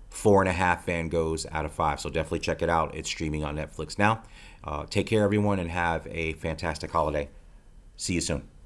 Four 0.10 0.42
and 0.42 0.50
a 0.50 0.54
half 0.54 0.86
Van 0.86 1.08
Goghs 1.10 1.46
out 1.52 1.66
of 1.66 1.72
five. 1.72 2.00
So 2.00 2.10
definitely 2.10 2.40
check 2.40 2.64
it 2.64 2.70
out. 2.70 2.96
It's 2.96 3.08
streaming 3.08 3.44
on 3.44 3.56
Netflix 3.56 4.00
now. 4.00 4.24
Uh, 4.64 4.86
take 4.90 5.06
care, 5.06 5.24
everyone, 5.24 5.60
and 5.60 5.70
have 5.70 6.08
a 6.10 6.34
fantastic 6.34 6.92
holiday. 6.92 7.30
See 7.96 8.14
you 8.14 8.22
soon. 8.22 8.59